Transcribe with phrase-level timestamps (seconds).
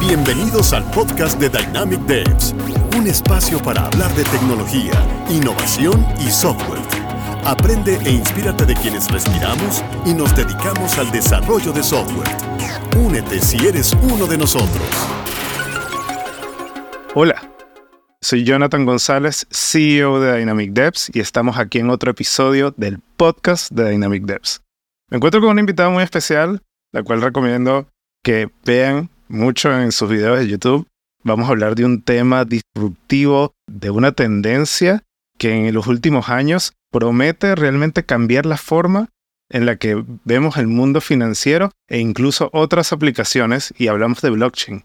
[0.00, 2.54] Bienvenidos al podcast de Dynamic Devs,
[2.96, 4.92] un espacio para hablar de tecnología,
[5.28, 6.80] innovación y software.
[7.44, 12.28] Aprende e inspírate de quienes respiramos y nos dedicamos al desarrollo de software.
[12.96, 14.88] Únete si eres uno de nosotros.
[17.14, 17.52] Hola,
[18.22, 23.70] soy Jonathan González, CEO de Dynamic Devs y estamos aquí en otro episodio del podcast
[23.72, 24.62] de Dynamic Devs.
[25.10, 26.62] Me encuentro con una invitada muy especial,
[26.92, 27.86] la cual recomiendo
[28.22, 30.86] que vean mucho en sus videos de YouTube.
[31.24, 35.02] Vamos a hablar de un tema disruptivo, de una tendencia
[35.38, 39.08] que en los últimos años promete realmente cambiar la forma
[39.50, 44.84] en la que vemos el mundo financiero e incluso otras aplicaciones y hablamos de blockchain.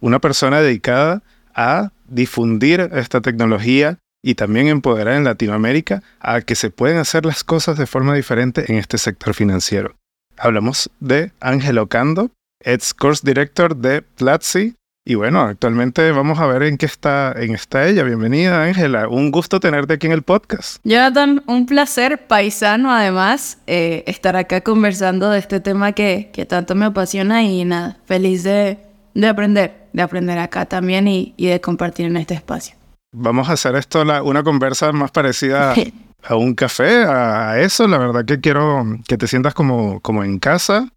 [0.00, 1.22] Una persona dedicada
[1.54, 7.44] a difundir esta tecnología y también empoderar en Latinoamérica a que se pueden hacer las
[7.44, 9.94] cosas de forma diferente en este sector financiero.
[10.36, 12.30] Hablamos de Ángel Ocando,
[12.64, 14.74] ex Course Director de Platzi.
[15.06, 18.04] Y bueno, actualmente vamos a ver en qué está, en está ella.
[18.04, 19.06] Bienvenida, Ángela.
[19.06, 20.78] Un gusto tenerte aquí en el podcast.
[20.82, 26.74] Jonathan, un placer, paisano además, eh, estar acá conversando de este tema que, que tanto
[26.74, 28.78] me apasiona y nada, feliz de,
[29.12, 32.74] de aprender, de aprender acá también y, y, de compartir en este espacio.
[33.12, 35.74] Vamos a hacer esto una conversa más parecida
[36.22, 37.86] a un café, a eso.
[37.86, 40.93] La verdad que quiero que te sientas como, como en casa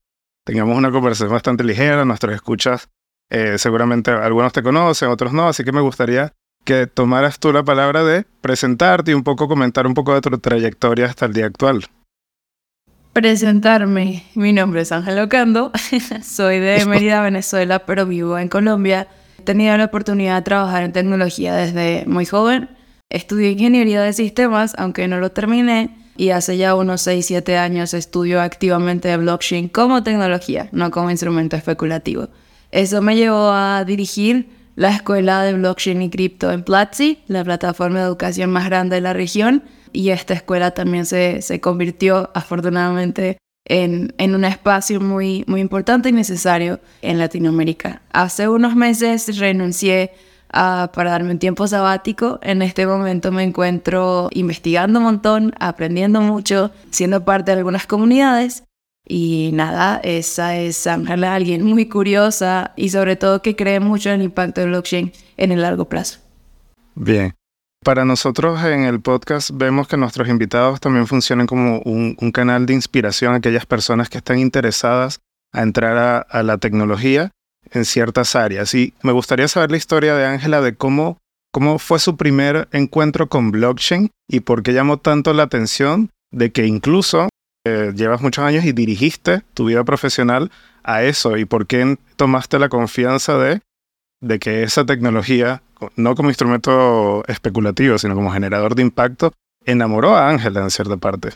[0.48, 2.88] tengamos una conversación bastante ligera, nuestros escuchas
[3.30, 6.32] eh, seguramente algunos te conocen, otros no, así que me gustaría
[6.64, 10.30] que tomaras tú la palabra de presentarte y un poco comentar un poco de tu
[10.38, 11.86] trayectoria hasta el día actual.
[13.12, 15.74] Presentarme, mi nombre es Ángel Ocando,
[16.24, 19.10] soy de Mérida, Venezuela, pero vivo en Colombia.
[19.40, 22.70] He tenido la oportunidad de trabajar en tecnología desde muy joven.
[23.10, 28.42] Estudié ingeniería de sistemas, aunque no lo terminé y hace ya unos 6-7 años estudio
[28.42, 32.30] activamente blockchain como tecnología, no como instrumento especulativo.
[32.72, 38.00] Eso me llevó a dirigir la escuela de blockchain y cripto en Platzi, la plataforma
[38.00, 39.64] de educación más grande de la región,
[39.94, 46.10] y esta escuela también se, se convirtió afortunadamente en, en, un espacio muy, muy importante
[46.10, 48.02] y necesario en Latinoamérica.
[48.12, 50.12] Hace unos meses renuncié
[50.50, 52.40] para darme un tiempo sabático.
[52.42, 58.64] En este momento me encuentro investigando un montón, aprendiendo mucho, siendo parte de algunas comunidades.
[59.10, 64.16] Y nada, esa es Ángela, alguien muy curiosa y sobre todo que cree mucho en
[64.16, 66.20] el impacto del blockchain en el largo plazo.
[66.96, 67.34] Bien.
[67.86, 72.74] Para nosotros en el podcast vemos que nuestros invitados también funcionan como un, canal de
[72.74, 75.20] inspiración a aquellas personas que están interesadas
[75.54, 77.32] a entrar a la tecnología
[77.72, 78.74] en ciertas áreas.
[78.74, 81.18] Y me gustaría saber la historia de Ángela de cómo,
[81.52, 86.52] cómo fue su primer encuentro con blockchain y por qué llamó tanto la atención de
[86.52, 87.30] que incluso
[87.66, 90.52] eh, llevas muchos años y dirigiste tu vida profesional
[90.84, 93.62] a eso y por qué tomaste la confianza de,
[94.22, 95.62] de que esa tecnología,
[95.96, 99.34] no como instrumento especulativo, sino como generador de impacto,
[99.66, 101.32] enamoró a Ángela en cierta parte.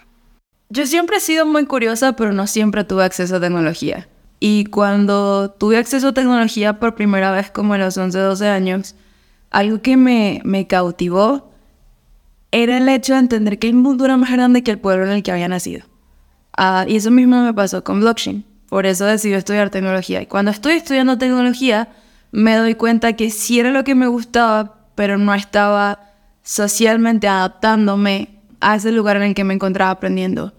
[0.70, 4.08] Yo siempre he sido muy curiosa, pero no siempre tuve acceso a tecnología.
[4.44, 8.96] Y cuando tuve acceso a tecnología por primera vez, como a los 11, 12 años,
[9.52, 11.52] algo que me, me cautivó
[12.50, 15.12] era el hecho de entender que el mundo era más grande que el pueblo en
[15.12, 15.86] el que había nacido.
[16.58, 18.44] Uh, y eso mismo me pasó con blockchain.
[18.68, 20.24] Por eso decidí estudiar tecnología.
[20.24, 21.90] Y cuando estoy estudiando tecnología,
[22.32, 26.00] me doy cuenta que sí era lo que me gustaba, pero no estaba
[26.42, 30.54] socialmente adaptándome a ese lugar en el que me encontraba aprendiendo.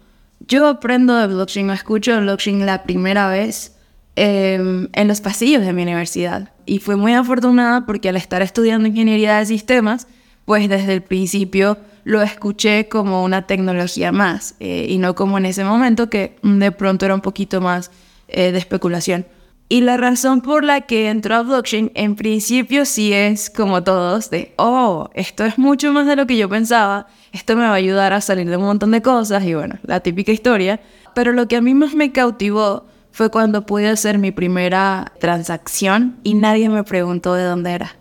[0.48, 3.76] Yo aprendo de blockchain, escucho de blockchain la primera vez
[4.16, 6.50] em, en los pasillos de mi universidad.
[6.66, 10.06] Y fui muy afortunada porque al estar estudiando ingeniería de sistemas,
[10.44, 15.46] pues desde el principio lo escuché como una tecnología más eh, y no como en
[15.46, 17.90] ese momento que de pronto era un poquito más
[18.28, 19.26] eh, de especulación.
[19.72, 24.28] Y la razón por la que entró a blockchain en principio sí es como todos
[24.28, 27.76] de, oh, esto es mucho más de lo que yo pensaba, esto me va a
[27.76, 30.80] ayudar a salir de un montón de cosas y bueno, la típica historia.
[31.14, 36.18] Pero lo que a mí más me cautivó fue cuando pude hacer mi primera transacción
[36.22, 37.96] y nadie me preguntó de dónde era.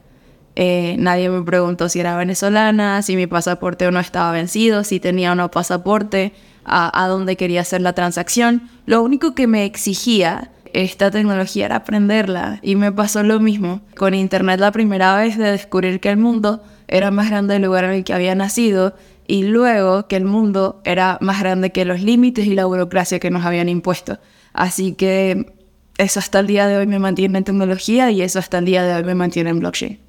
[0.58, 5.00] Eh, nadie me preguntó si era venezolana, si mi pasaporte o no estaba vencido, si
[5.00, 6.34] tenía o no pasaporte,
[6.66, 8.70] a, a dónde quería hacer la transacción.
[8.86, 14.14] Lo único que me exigía esta tecnología era aprenderla y me pasó lo mismo con
[14.14, 17.92] internet la primera vez de descubrir que el mundo era más grande del lugar en
[17.92, 18.96] el que había nacido
[19.28, 23.32] y luego que el mundo era más grande que los límites y la burocracia que
[23.32, 24.20] nos habían impuesto.
[24.54, 25.54] Así que
[25.98, 28.84] eso hasta el día de hoy me mantiene en tecnología y eso hasta el día
[28.84, 30.00] de hoy me mantiene en blockchain.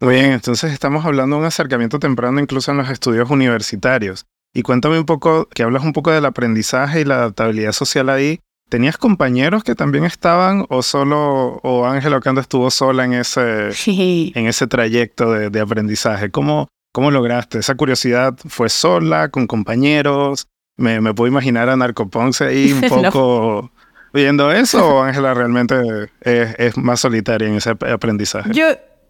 [0.00, 4.26] Muy bien, entonces estamos hablando de un acercamiento temprano incluso en los estudios universitarios.
[4.52, 8.40] Y cuéntame un poco, que hablas un poco del aprendizaje y la adaptabilidad social ahí,
[8.68, 14.46] ¿Tenías compañeros que también estaban o solo, o Ángela Ocando estuvo sola en ese, en
[14.46, 16.30] ese trayecto de, de aprendizaje?
[16.30, 17.58] ¿Cómo, ¿Cómo lograste?
[17.58, 20.48] ¿Esa curiosidad fue sola, con compañeros?
[20.76, 23.70] Me, me puedo imaginar a Narcoponce ahí un poco
[24.12, 25.76] viendo eso o Ángela realmente
[26.22, 28.50] es, es, más solitaria en ese aprendizaje?
[28.52, 28.64] Yo,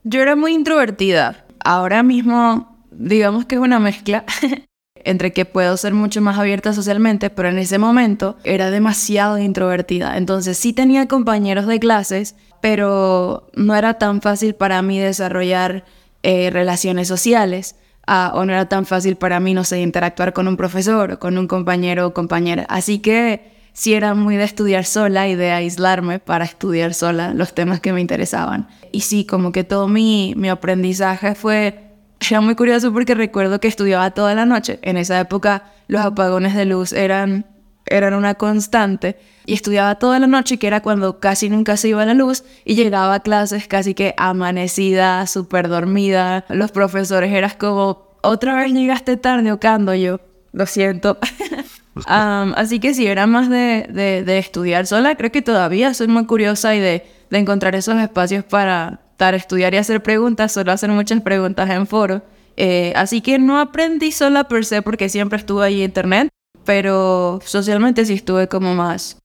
[0.05, 1.47] yo era muy introvertida.
[1.64, 4.25] Ahora mismo, digamos que es una mezcla.
[5.06, 10.19] entre que puedo ser mucho más abierta socialmente, pero en ese momento era demasiado introvertida.
[10.19, 15.85] Entonces sí tenía compañeros de clases, pero no era tan fácil para mí desarrollar
[16.25, 17.76] eh, relaciones sociales.
[18.08, 21.19] Ah, o no era tan fácil para mí, no sé, interactuar con un profesor o
[21.20, 22.67] con un compañero o compañera.
[22.69, 27.55] Así que sí era muy de estudiar sola y de aislarme para estudiar sola los
[27.55, 28.69] temas que me interesaban.
[28.91, 31.85] Y sí, como que todo mi, mi aprendizaje fue
[32.20, 34.78] era muy curioso porque recuerdo que estudiaba toda la noche.
[34.82, 37.46] En esa época los apagones de luz eran,
[37.86, 39.18] eran una constante.
[39.44, 42.44] Y estudiaba toda la noche, que era cuando casi nunca se iba la luz.
[42.64, 46.44] Y llegaba a clases casi que amanecida, súper dormida.
[46.48, 49.94] Los profesores eras como, otra vez llegaste tarde, Ocando.
[49.94, 50.20] Yo,
[50.52, 51.19] lo siento.
[52.06, 55.14] así que sí, era más de, de, de, estudiar sola.
[55.14, 59.78] Creo que todavía soy muy curiosa y de, de encontrar esos espacios para, estudiar y
[59.78, 62.22] hacer preguntas, solo hacer muchas preguntas en foro.
[62.56, 66.28] Eh, así que no aprendí sola per se porque siempre estuve ahí en internet,
[66.64, 69.18] pero socialmente sí estuve como más,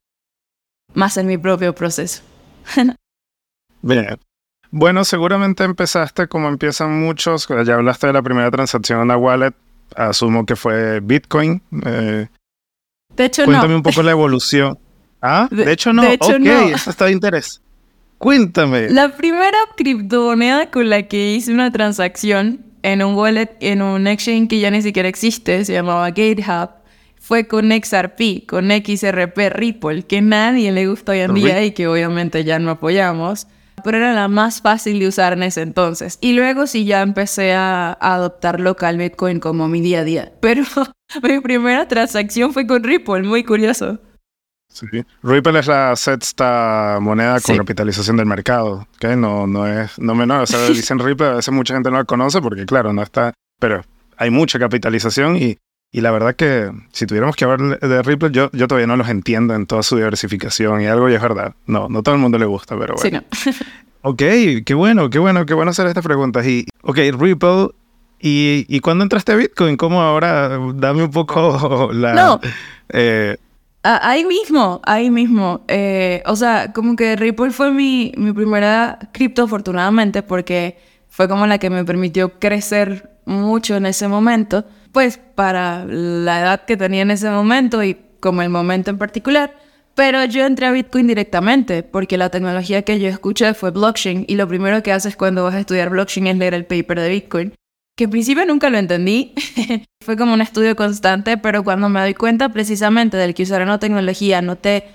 [0.93, 2.23] más en mi propio proceso.
[3.81, 4.19] Bien.
[4.69, 9.53] Bueno, seguramente empezaste como empiezan muchos, ya hablaste de la primera transacción en la wallet,
[9.95, 11.61] asumo que fue Bitcoin.
[11.85, 12.27] Eh,
[13.15, 14.79] de hecho, cuéntame un poco la evolución.
[15.21, 16.01] Ah, de, hecho no.
[16.01, 17.60] De hecho, ok, eso está de interés.
[18.21, 18.87] Cuéntame.
[18.91, 24.47] La primera criptomoneda con la que hice una transacción en un wallet, en un exchange
[24.47, 26.69] que ya ni siquiera existe, se llamaba GateHub,
[27.19, 31.87] fue con XRP, con XRP Ripple, que nadie le gusta hoy en día y que
[31.87, 33.47] obviamente ya no apoyamos,
[33.83, 36.19] pero era la más fácil de usar en ese entonces.
[36.21, 40.31] Y luego sí ya empecé a, adoptar local Bitcoin como mi día a día.
[40.41, 40.63] Pero
[41.23, 43.99] mi primera transacción fue con Ripple, muy curioso.
[44.71, 44.87] Sí.
[45.23, 50.41] Ripple es la sexta moneda con capitalización del mercado, que no, no es no menor.
[50.41, 53.33] O sea, dicen Ripple, a veces mucha gente no la conoce porque, claro, no está.
[53.59, 53.83] Pero
[54.17, 55.57] hay mucha capitalización y,
[55.91, 59.09] y la verdad que si tuviéramos que hablar de Ripple, yo, yo todavía no los
[59.09, 61.53] entiendo en toda su diversificación y algo y es verdad.
[61.65, 63.23] No, no todo el mundo le gusta, pero bueno.
[63.31, 63.55] Sí, no.
[64.09, 64.23] ok,
[64.65, 66.45] qué bueno, qué bueno, qué bueno hacer estas preguntas.
[66.47, 67.69] Y, ok, Ripple
[68.21, 69.77] ¿Y, ¿Y cuándo entraste a Bitcoin?
[69.77, 70.59] ¿Cómo ahora?
[70.75, 72.13] Dame un poco la...
[72.13, 72.39] No.
[72.89, 73.37] Eh,
[73.83, 75.65] Ah, ahí mismo, ahí mismo.
[75.67, 80.77] Eh, o sea, como que Ripple fue mi, mi primera cripto, afortunadamente, porque
[81.09, 86.65] fue como la que me permitió crecer mucho en ese momento, pues para la edad
[86.65, 89.55] que tenía en ese momento y como el momento en particular.
[89.95, 94.35] Pero yo entré a Bitcoin directamente, porque la tecnología que yo escuché fue blockchain, y
[94.35, 97.53] lo primero que haces cuando vas a estudiar blockchain es leer el paper de Bitcoin
[97.95, 99.33] que en principio nunca lo entendí.
[100.03, 103.79] Fue como un estudio constante, pero cuando me doy cuenta precisamente del que usar una
[103.79, 104.85] tecnología no te,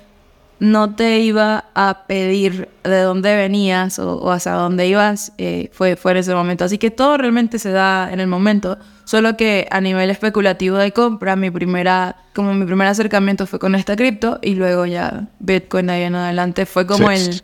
[0.59, 6.13] no te iba a pedir de dónde venías o, hacia dónde ibas, eh, fue, fue
[6.13, 6.65] en ese momento.
[6.65, 10.93] Así que todo realmente se da en el momento, solo que a nivel especulativo de
[10.93, 15.91] compra, mi primera, como mi primer acercamiento fue con esta cripto y luego ya Bitcoin
[15.91, 17.43] ahí en adelante fue como el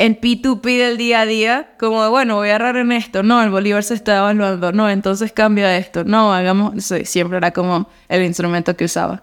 [0.00, 3.50] en P2P del día a día, como bueno, voy a agarrar en esto, no, el
[3.50, 8.74] Bolívar se está evaluando, no, entonces cambia esto, no, hagamos, siempre era como el instrumento
[8.74, 9.22] que usaba.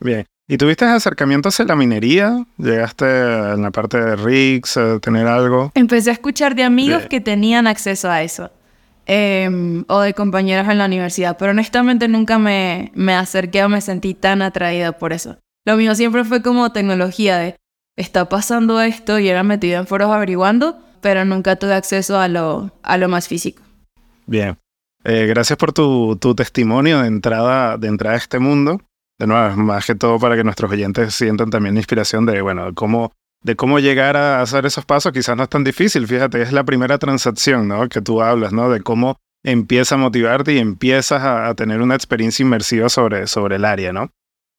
[0.00, 0.24] Bien.
[0.48, 2.44] ¿Y tuviste acercamientos en la minería?
[2.56, 5.70] ¿Llegaste en la parte de rigs a tener algo?
[5.74, 8.50] Empecé a escuchar de amigos que tenían acceso a eso.
[9.06, 13.80] Em, o de compañeros en la universidad, pero honestamente nunca me, me acerqué o me
[13.80, 15.38] sentí tan atraída por eso.
[15.64, 17.56] Lo mío siempre fue como tecnología de,
[17.98, 22.70] está pasando esto y era metido en foros averiguando, pero nunca tuve acceso a lo,
[22.82, 23.62] a lo más físico.
[24.26, 24.56] Bien.
[25.04, 28.80] Eh, gracias por tu, tu, testimonio de entrada, de entrada a este mundo.
[29.18, 32.72] De nuevo, más que todo para que nuestros oyentes sientan también la inspiración de, bueno,
[32.74, 33.12] cómo,
[33.42, 35.12] de cómo llegar a hacer esos pasos.
[35.12, 37.88] Quizás no es tan difícil, fíjate, es la primera transacción, ¿no?
[37.88, 38.70] Que tú hablas, ¿no?
[38.70, 43.56] De cómo empieza a motivarte y empiezas a, a tener una experiencia inmersiva sobre, sobre
[43.56, 44.10] el área, ¿no?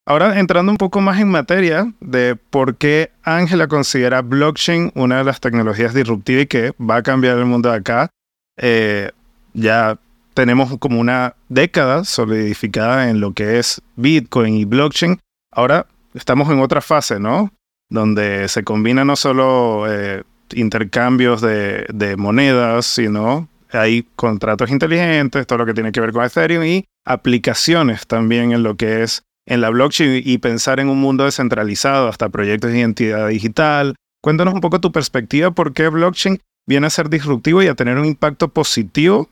[0.10, 5.24] Ahora entrando un poco más en materia de por qué Ángela considera blockchain una de
[5.24, 8.10] las tecnologías disruptivas y que va a cambiar el mundo de acá.
[8.58, 9.12] Eh,
[9.54, 10.00] ya
[10.34, 15.20] tenemos como una década solidificada en lo que es Bitcoin y blockchain.
[15.52, 15.86] Ahora
[16.16, 17.54] estamos en otra fase, ¿no?
[17.92, 20.24] Donde se combina no solo eh,
[20.56, 26.26] intercambios de, de monedas, sino hay contratos inteligentes, todo lo que tiene que ver con
[26.26, 31.02] Ethereum y aplicaciones también en lo que es en la blockchain y pensar en un
[31.02, 33.96] mundo descentralizado, hasta proyectos de identidad digital.
[34.22, 37.98] Cuéntanos un poco tu perspectiva, por qué blockchain viene a ser disruptivo y a tener
[37.98, 39.28] un impacto positivo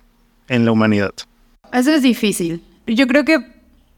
[0.50, 1.12] en la humanidad.
[1.72, 2.64] Eso es difícil.
[2.88, 3.38] Yo creo que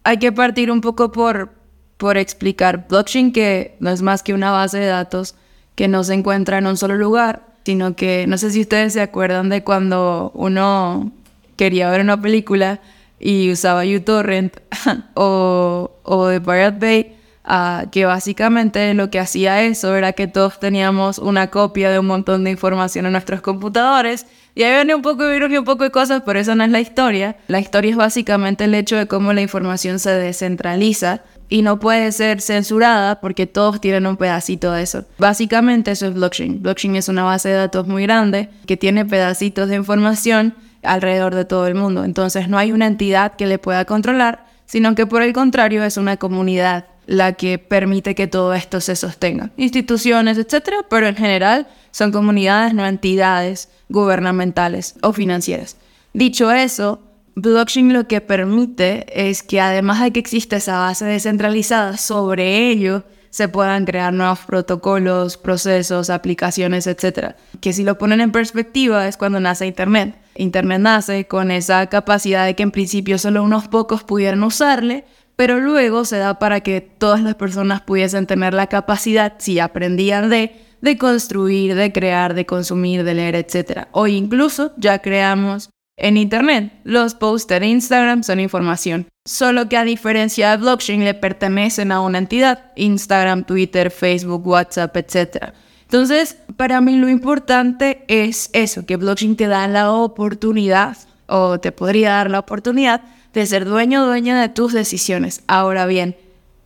[0.03, 1.51] hay que partir un poco por,
[1.97, 5.35] por explicar blockchain, que no es más que una base de datos
[5.75, 9.01] que no se encuentra en un solo lugar, sino que no sé si ustedes se
[9.01, 11.13] acuerdan de cuando uno
[11.55, 12.81] quería ver una película
[13.19, 14.57] y usaba uTorrent
[15.15, 20.59] o, o de Pirate Bay, ah, que básicamente lo que hacía eso era que todos
[20.59, 25.01] teníamos una copia de un montón de información en nuestros computadores y ahí viene un
[25.01, 27.37] poco de virus y un poco de cosas, pero eso no es la historia.
[27.47, 32.11] La historia es básicamente el hecho de cómo la información se descentraliza y no puede
[32.11, 35.05] ser censurada porque todos tienen un pedacito de eso.
[35.17, 36.61] Básicamente eso es blockchain.
[36.61, 41.45] Blockchain es una base de datos muy grande que tiene pedacitos de información alrededor de
[41.45, 42.03] todo el mundo.
[42.03, 45.97] Entonces no hay una entidad que le pueda controlar, sino que por el contrario es
[45.97, 49.49] una comunidad la que permite que todo esto se sostenga.
[49.57, 55.75] Instituciones, etcétera, pero en general son comunidades, no entidades gubernamentales o financieras.
[56.13, 57.01] Dicho eso,
[57.35, 63.03] blockchain lo que permite es que además de que exista esa base descentralizada, sobre ello
[63.31, 67.35] se puedan crear nuevos protocolos, procesos, aplicaciones, etc.
[67.59, 70.15] Que si lo ponen en perspectiva es cuando nace Internet.
[70.39, 75.03] Internet nace con esa capacidad de que en principio solo unos pocos pudieran usarle,
[75.35, 80.29] pero luego se da para que todas las personas pudiesen tener la capacidad, si aprendían
[80.29, 83.87] de, de construir, de crear, de consumir, de leer, etc.
[83.91, 86.71] Hoy incluso ya creamos en Internet.
[86.85, 91.99] Los posts de Instagram son información, solo que a diferencia de blockchain le pertenecen a
[91.99, 95.53] una entidad, Instagram, Twitter, Facebook, WhatsApp, etc.
[95.89, 101.71] Entonces, para mí lo importante es eso, que blockchain te da la oportunidad, o te
[101.71, 103.01] podría dar la oportunidad,
[103.33, 105.41] de ser dueño o dueña de tus decisiones.
[105.47, 106.15] Ahora bien,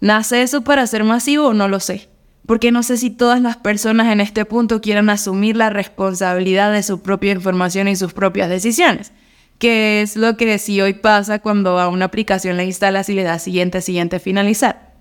[0.01, 1.53] ¿nace eso para ser masivo?
[1.53, 2.09] No lo sé.
[2.45, 6.83] Porque no sé si todas las personas en este punto quieran asumir la responsabilidad de
[6.83, 9.13] su propia información y sus propias decisiones.
[9.57, 13.23] Que es lo que si hoy pasa cuando a una aplicación le instalas y le
[13.23, 14.91] das siguiente, siguiente, finalizar.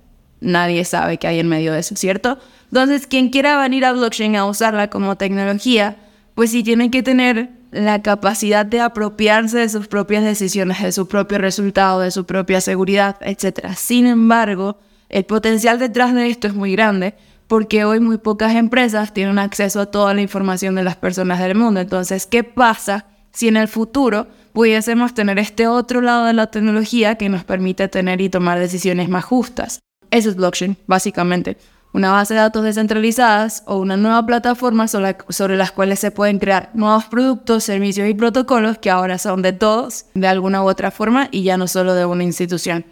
[0.40, 2.38] Nadie sabe qué hay en medio de eso, ¿cierto?
[2.72, 5.98] Entonces, quien quiera venir a blockchain a usarla como tecnología,
[6.34, 11.06] pues sí tiene que tener la capacidad de apropiarse de sus propias decisiones, de su
[11.06, 13.74] propio resultado, de su propia seguridad, etc.
[13.76, 14.78] Sin embargo,
[15.10, 17.14] el potencial detrás de esto es muy grande
[17.46, 21.54] porque hoy muy pocas empresas tienen acceso a toda la información de las personas del
[21.54, 21.78] mundo.
[21.78, 27.16] Entonces, ¿qué pasa si en el futuro pudiésemos tener este otro lado de la tecnología
[27.16, 29.80] que nos permite tener y tomar decisiones más justas?
[30.10, 31.58] Eso es blockchain, básicamente
[31.92, 36.70] una base de datos descentralizadas o una nueva plataforma sobre, las cuales se pueden crear
[36.74, 41.28] nuevos productos, servicios y protocolos que ahora son de todos, de alguna u otra forma,
[41.30, 42.84] y ya no solo de una institución.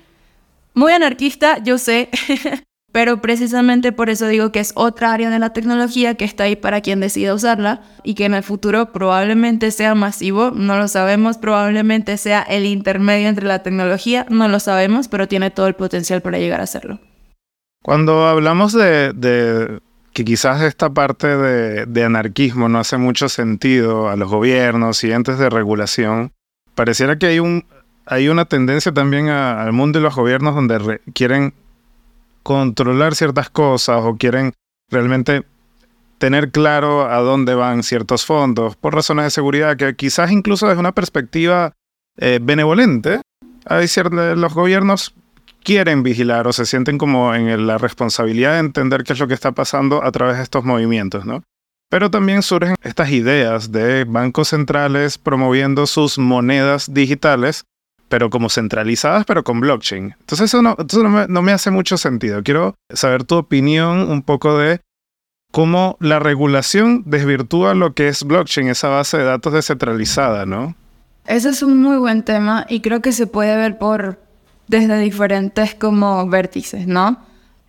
[0.75, 2.11] Muy anarquista, yo sé,
[2.93, 6.57] pero precisamente por eso digo que es otra área de la tecnología que está ahí
[6.57, 11.39] para quien decida usarla y que en el futuro probablemente sea masivo, no lo sabemos,
[11.39, 16.21] probablemente sea el intermedio entre la tecnología, no lo sabemos, pero tiene todo el potencial
[16.21, 17.01] para llegar a serlo.
[17.83, 19.81] Cuando hablamos de,
[20.13, 25.39] que quizás esta parte de, anarquismo no hace mucho sentido a los gobiernos y entes
[25.39, 26.33] de regulación,
[26.75, 27.65] pareciera que hay, un,
[28.05, 31.55] hay una tendencia también al mundo de los gobiernos donde quieren
[32.43, 34.53] controlar ciertas cosas o quieren
[34.91, 35.45] realmente
[36.19, 40.81] tener claro a dónde van ciertos fondos por razones de seguridad que quizás incluso desde
[40.81, 41.73] una perspectiva
[42.19, 43.23] eh, benevolente,
[43.65, 45.15] hay ciertos, los gobiernos
[45.63, 49.35] quieren vigilar o se sienten como en la responsabilidad de entender qué es lo que
[49.35, 51.43] está pasando a través de estos movimientos, ¿no?
[51.91, 57.65] Pero también surgen estas ideas de bancos centrales promoviendo sus monedas digitales,
[58.09, 60.15] pero como centralizadas, pero con blockchain.
[60.21, 60.77] Entonces eso no,
[61.29, 62.45] no, me, hace mucho sentido.
[62.45, 64.81] Quiero saber tu opinión un poco de
[65.51, 70.77] cómo la regulación desvirtúa lo que es blockchain, esa base de datos descentralizada, ¿no?
[71.27, 74.30] Ese es un muy buen tema y creo que se puede ver por
[74.71, 77.19] desde diferentes como vértices, ¿no?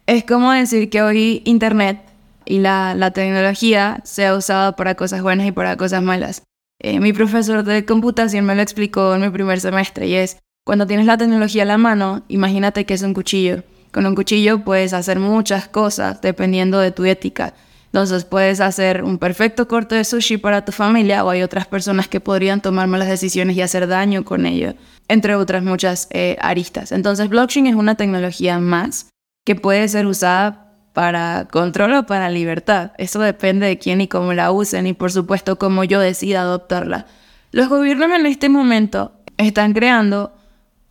[0.05, 1.99] Es como decir que hoy Internet
[2.45, 6.43] y la, la tecnología se ha usado para cosas buenas y para cosas malas.
[6.79, 10.85] Eh, mi profesor de computación me lo explicó en mi primer semestre y es, cuando
[10.85, 13.63] tienes la tecnología a la mano, imagínate que es un cuchillo.
[13.91, 17.55] Con un cuchillo puedes hacer muchas cosas dependiendo de tu ética.
[17.91, 22.07] Entonces puedes hacer un perfecto corte de sushi para tu familia o hay otras personas
[22.07, 24.75] que podrían tomar malas decisiones y hacer daño con ello,
[25.09, 26.93] entre otras muchas eh, aristas.
[26.93, 29.09] Entonces blockchain es una tecnología más
[29.45, 32.93] que puede ser usada para control o para libertad.
[32.97, 37.07] Eso depende de quién y cómo la usen y por supuesto cómo yo decida adoptarla.
[37.51, 40.33] Los gobiernos en este momento están creando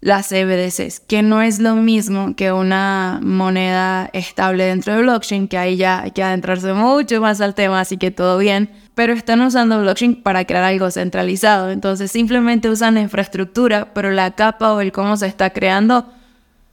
[0.00, 5.59] las CBDCs, que no es lo mismo que una moneda estable dentro de blockchain, que
[5.59, 9.42] ahí ya hay que adentrarse mucho más al tema, así que todo bien, pero están
[9.42, 14.90] usando blockchain para crear algo centralizado, entonces simplemente usan infraestructura, pero la capa o el
[14.90, 16.11] cómo se está creando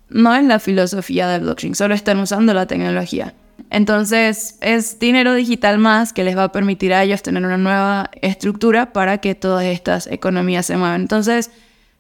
[0.10, 3.34] no es la filosofía de blockchain, solo están usando la tecnología.
[3.70, 8.10] Entonces es dinero digital más que les va a permitir a ellos tener una nueva
[8.22, 11.02] estructura para que todas estas economías se muevan.
[11.02, 11.52] Entonces,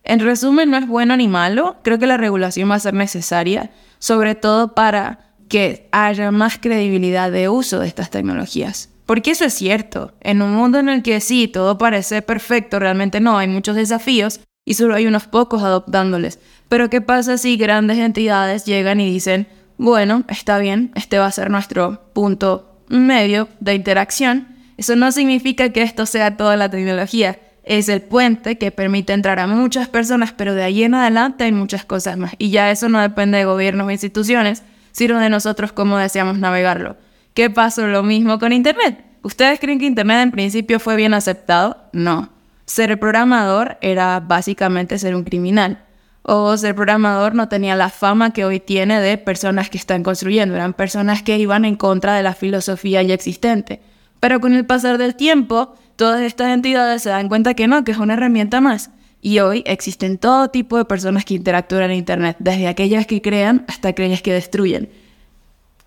[0.07, 1.75] en resumen, no es bueno ni malo.
[1.83, 7.29] Creo que la regulación va a ser necesaria, sobre todo para que haya más credibilidad
[7.29, 8.89] de uso de estas tecnologías.
[9.05, 10.13] Porque eso es cierto.
[10.21, 14.39] En un mundo en el que sí, todo parece perfecto, realmente no, hay muchos desafíos
[14.65, 16.39] y solo hay unos pocos adoptándoles.
[16.69, 19.47] Pero ¿qué pasa si grandes entidades llegan y dicen,
[19.77, 24.55] bueno, está bien, este va a ser nuestro punto medio de interacción?
[24.77, 29.39] Eso no significa que esto sea toda la tecnología es el puente que permite entrar
[29.39, 32.33] a muchas personas, pero de ahí en adelante hay muchas cosas más.
[32.38, 36.97] Y ya eso no depende de gobiernos o instituciones, sino de nosotros cómo deseamos navegarlo.
[37.33, 39.03] ¿Qué pasó lo mismo con Internet?
[39.21, 41.77] ¿Ustedes creen que Internet en principio fue bien aceptado?
[41.93, 42.29] No.
[42.65, 45.83] Ser programador era básicamente ser un criminal.
[46.24, 50.55] O ser programador no tenía la fama que hoy tiene de personas que están construyendo,
[50.55, 53.81] eran personas que iban en contra de la filosofía ya existente.
[54.19, 57.91] Pero con el pasar del tiempo, todas estas entidades se dan cuenta que no, que
[57.91, 58.91] es una herramienta más.
[59.19, 63.65] Y hoy existen todo tipo de personas que interactúan en Internet, desde aquellas que crean
[63.67, 64.89] hasta aquellas que destruyen.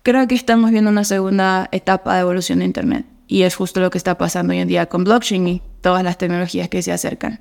[0.03, 3.05] Creo que estamos viendo una segunda etapa de evolución de Internet.
[3.27, 6.17] Y es justo lo que está pasando hoy en día con blockchain y todas las
[6.17, 7.39] tecnologías que se acercan.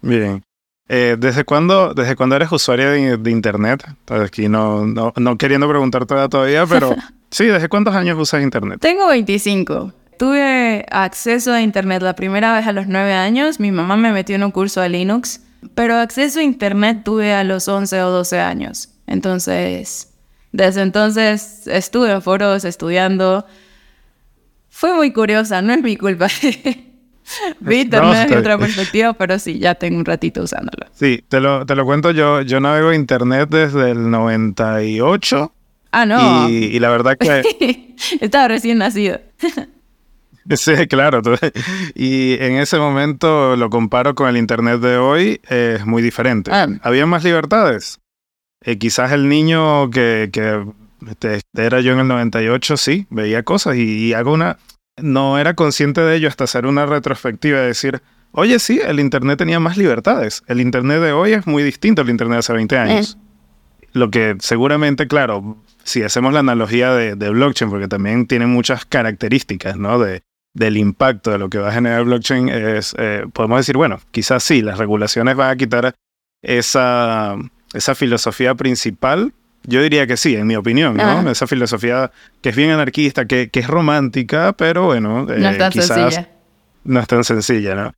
[0.00, 0.42] Bien.
[0.88, 3.84] Eh, ¿desde, cuándo, ¿Desde cuándo eres usuaria de, Internet?
[4.06, 6.94] Aquí no, no, no queriendo preguntarte todavía, pero
[7.30, 8.78] sí, ¿desde cuántos años usas Internet?
[8.80, 9.92] Tengo 25.
[10.18, 13.60] Tuve acceso a Internet la primera vez a los 9 años.
[13.60, 15.40] Mi mamá me metió en un curso de Linux.
[15.74, 18.90] Pero acceso a Internet tuve a los 11 o 12 años.
[19.06, 20.12] Entonces,
[20.52, 23.46] desde entonces estuve en foros estudiando.
[24.68, 26.28] Fue muy curiosa, no es mi culpa.
[27.60, 30.86] Vi Internet de otra perspectiva, pero sí, ya tengo un ratito usándolo.
[30.92, 32.42] Sí, te lo, te lo cuento yo.
[32.42, 35.52] Yo navego Internet desde el 98.
[35.92, 36.48] Ah, no.
[36.48, 37.94] Y, y la verdad que...
[38.20, 39.20] Estaba recién nacido.
[40.56, 41.22] Sí, claro.
[41.94, 46.50] Y en ese momento lo comparo con el Internet de hoy, es muy diferente.
[46.52, 46.68] Ah.
[46.82, 48.00] Había más libertades.
[48.62, 50.64] Eh, quizás el niño que, que
[51.10, 54.58] este, era yo en el 98, sí, veía cosas y, hago una...
[54.96, 59.38] No era consciente de ello hasta hacer una retrospectiva y decir, oye, sí, el Internet
[59.38, 60.44] tenía más libertades.
[60.46, 63.18] El Internet de hoy es muy distinto al Internet de hace 20 años.
[63.18, 63.86] Eh.
[63.92, 68.84] Lo que seguramente, claro, si hacemos la analogía de, de, blockchain, porque también tiene muchas
[68.84, 69.98] características, ¿no?
[69.98, 70.22] De,
[70.54, 74.42] del impacto de lo que va a generar blockchain es, eh, podemos decir, bueno, quizás
[74.42, 75.94] sí, las regulaciones van a quitar
[76.42, 77.36] esa,
[77.72, 79.32] esa filosofía principal.
[79.66, 81.28] Yo diría que sí, en mi opinión, ¿no?
[81.30, 82.12] Esa filosofía
[82.42, 86.28] que es bien anarquista, que, que es romántica, pero bueno, no es eh, tan sencilla.
[86.84, 87.92] no es tan sencilla, ¿no?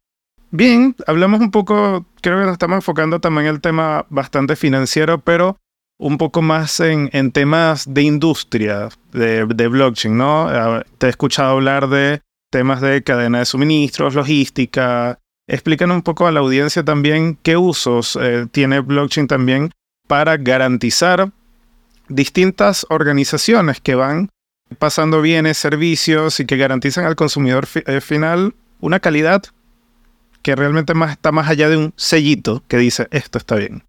[0.53, 5.19] Bien, hablamos un poco, creo que nos estamos enfocando también en el tema bastante financiero,
[5.19, 5.57] pero
[5.99, 10.49] un poco más en, en temas de industria, de, de blockchain, ¿no?
[10.49, 15.19] Ah, te he escuchado hablar de temas de cadena de suministros, logística.
[15.49, 19.71] Explícanos un poco a la audiencia también qué usos eh, tiene blockchain también
[20.09, 21.31] para garantizar
[22.09, 24.31] distintas organizaciones que van
[24.79, 29.43] pasando bienes, servicios y que garantizan al consumidor eh, final una calidad
[30.43, 33.85] que realmente más, está más allá de un sellito que dice esto está bien.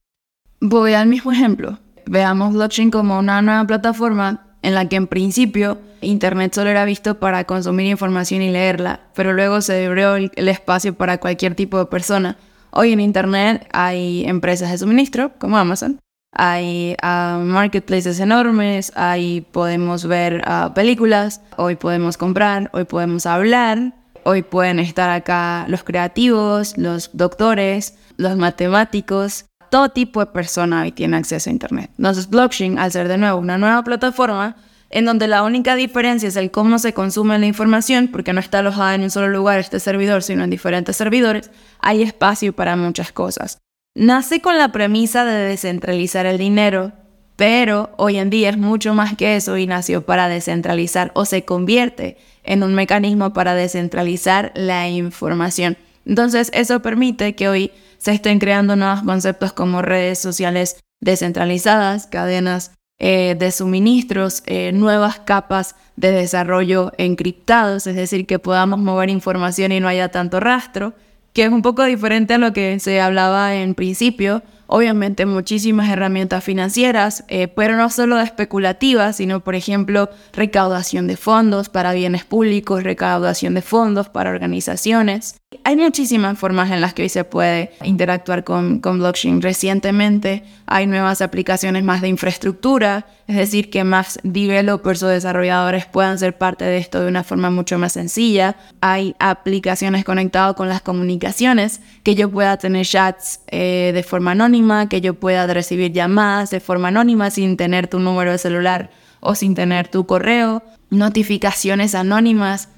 [0.59, 1.77] Voy al mismo ejemplo.
[2.07, 7.19] Veamos blockchain como una nueva plataforma en la que en principio Internet solo era visto
[7.19, 11.85] para consumir información y leerla, pero luego se abrió el, espacio para cualquier tipo de
[11.85, 12.37] persona.
[12.71, 15.99] Hoy en Internet hay empresas de suministro como Amazon,
[16.33, 23.93] hay ah, marketplaces enormes, ahí podemos ver ah, películas, hoy podemos comprar, hoy podemos hablar,
[24.23, 30.91] hoy pueden estar acá los creativos, los doctores, los matemáticos, todo tipo de persona hoy
[30.91, 31.91] tiene acceso a Internet.
[31.97, 34.55] Entonces, blockchain, al ser de nuevo una nueva plataforma,
[34.89, 38.59] en donde la única diferencia es el cómo se consume la información, porque no está
[38.59, 43.11] alojada en un solo lugar este servidor, sino en diferentes servidores, hay espacio para muchas
[43.11, 43.57] cosas.
[43.95, 46.93] Nace con la premisa de descentralizar el dinero,
[47.35, 51.45] pero hoy en día es mucho más que eso y nació para descentralizar o se
[51.45, 55.77] convierte en un mecanismo para descentralizar la información.
[56.07, 62.71] Entonces eso permite que hoy se estén creando nuevos conceptos como redes sociales descentralizadas, cadenas
[62.99, 69.71] eh, de suministros, eh, nuevas capas de desarrollo encriptados, es decir, que podamos mover información
[69.71, 70.93] y no haya tanto rastro,
[71.33, 74.41] que es un poco diferente a lo que se hablaba en principio.
[74.67, 81.69] Obviamente muchísimas herramientas financieras, eh, pero no solo especulativas, sino por ejemplo recaudación de fondos
[81.69, 85.39] para bienes públicos, recaudación de fondos para organizaciones.
[85.63, 89.41] Hay muchísimas formas en las que hoy se puede interactuar con, con blockchain.
[89.41, 96.19] Recientemente hay nuevas aplicaciones más de infraestructura, es decir, que más developers o desarrolladores puedan
[96.19, 98.57] ser parte de esto de una forma mucho más sencilla.
[98.81, 104.56] Hay aplicaciones conectadas con las comunicaciones, que yo pueda tener chats eh, de forma anónima,
[104.89, 108.89] que yo pueda recibir llamadas de forma anónima sin tener tu número de celular
[109.19, 112.69] o sin tener tu correo, notificaciones anónimas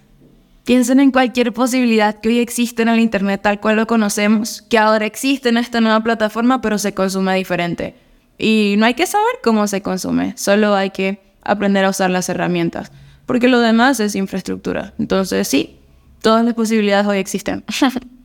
[0.69, 4.77] Piensen en cualquier posibilidad que hoy existe en el Internet tal cual lo conocemos, que
[4.77, 7.95] ahora existe en esta nueva plataforma, pero se consume diferente.
[8.37, 12.29] Y no hay que saber cómo se consume, solo hay que aprender a usar las
[12.29, 12.91] herramientas,
[13.25, 14.93] porque lo demás es infraestructura.
[14.99, 15.79] Entonces sí,
[16.21, 17.63] todas las posibilidades hoy existen.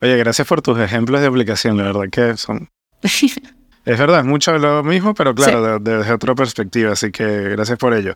[0.00, 2.68] Oye, gracias por tus ejemplos de aplicación, la verdad que son...
[3.02, 7.94] es verdad, es mucho lo mismo, pero claro, desde otra perspectiva, así que gracias por
[7.94, 8.14] ello.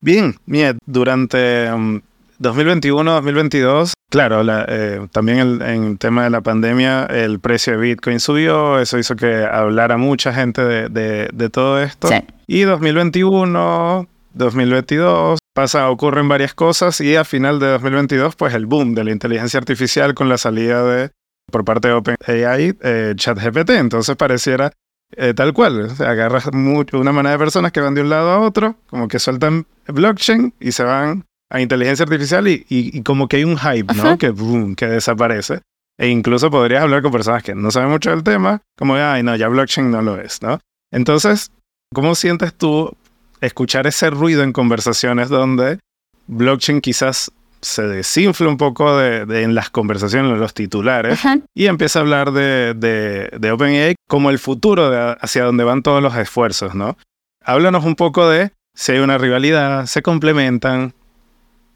[0.00, 2.00] Bien, Miet, durante um,
[2.40, 8.18] 2021-2022, claro, eh, también el, en el tema de la pandemia el precio de Bitcoin
[8.18, 12.08] subió, eso hizo que hablara mucha gente de, de, todo esto.
[12.46, 18.94] Y 2021, 2022, pasa, ocurren varias cosas y a final de 2022, pues el boom
[18.94, 21.10] de la inteligencia artificial con la salida de,
[21.50, 23.70] por parte de OpenAI, eh, ChatGPT.
[23.70, 24.72] Entonces pareciera
[25.16, 28.30] eh, tal cual, o agarras mucho, una manera de personas que van de un lado
[28.30, 33.26] a otro, como que sueltan blockchain y se van a inteligencia artificial y, y, como
[33.26, 34.16] que hay un hype, ¿no?
[34.18, 35.62] Que, boom, que desaparece.
[35.98, 39.34] E incluso podrías hablar con personas que no saben mucho del tema, como, ay, no,
[39.34, 40.60] ya blockchain no lo es, ¿no?
[40.92, 41.50] Entonces,
[41.92, 42.96] ¿cómo sientes tú
[43.40, 45.80] escuchar ese ruido en conversaciones donde
[46.28, 47.32] blockchain quizás
[47.62, 51.20] se desinfla un poco de, en las conversaciones, en los titulares,
[51.54, 56.02] y empieza a hablar de, de, de OpenAI como el futuro hacia donde van todos
[56.02, 56.96] los esfuerzos, ¿no?
[57.44, 60.94] Háblanos un poco de si hay una rivalidad, se complementan,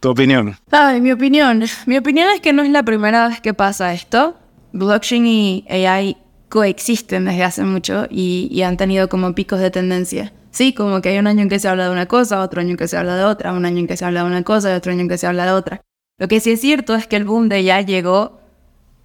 [0.05, 0.55] ¿Tu opinión?
[0.71, 1.65] Ay, mi opinión.
[1.87, 4.37] Mi opinión es que no es la primera vez que pasa esto.
[4.75, 6.19] Blockchain y AI
[6.51, 10.31] coexisten desde hace mucho y, han tenido como picos de tendencia.
[10.55, 12.71] Sí, como que hay un año en que se habla de una cosa, otro año
[12.71, 14.71] en que se habla de otra, un año en que se habla de una cosa
[14.71, 15.81] y otro año en que se habla de otra.
[16.17, 18.39] Lo que sí es cierto es que el boom de AI llegó